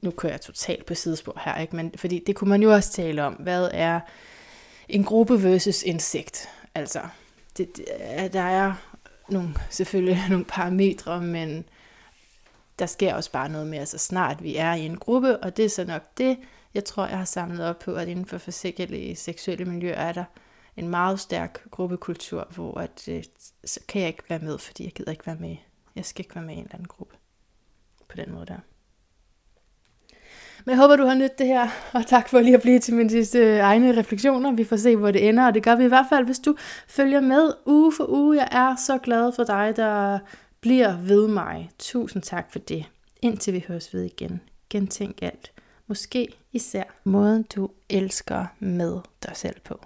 [0.00, 1.76] nu kører jeg totalt på sidespor her, ikke?
[1.76, 3.32] Men, fordi det kunne man jo også tale om.
[3.32, 4.00] Hvad er
[4.88, 6.48] en gruppe versus insekt?
[6.74, 7.00] Altså,
[7.56, 8.74] det, det, der er
[9.28, 11.64] nogle, selvfølgelig nogle parametre, men
[12.78, 15.64] der sker også bare noget mere, så snart vi er i en gruppe, og det
[15.64, 16.38] er så nok det,
[16.74, 20.24] jeg tror, jeg har samlet op på, at inden for forskellige seksuelle miljøer er der
[20.76, 23.24] en meget stærk gruppekultur, hvor at, øh,
[23.64, 25.56] så kan jeg ikke være med, fordi jeg gider ikke være med.
[25.96, 27.16] Jeg skal ikke være med i en eller anden gruppe.
[28.08, 28.58] På den måde der.
[30.64, 32.94] Men jeg håber, du har nydt det her, og tak for lige at blive til
[32.94, 34.52] mine sidste øh, egne refleksioner.
[34.52, 36.56] Vi får se, hvor det ender, og det gør vi i hvert fald, hvis du
[36.88, 38.36] følger med uge for uge.
[38.36, 40.18] Jeg er så glad for dig, der
[40.60, 41.70] bliver ved mig.
[41.78, 42.84] Tusind tak for det.
[43.22, 44.40] Indtil vi høres ved igen.
[44.70, 45.52] Gentænk alt.
[45.86, 49.84] Måske især måden, du elsker med dig selv på.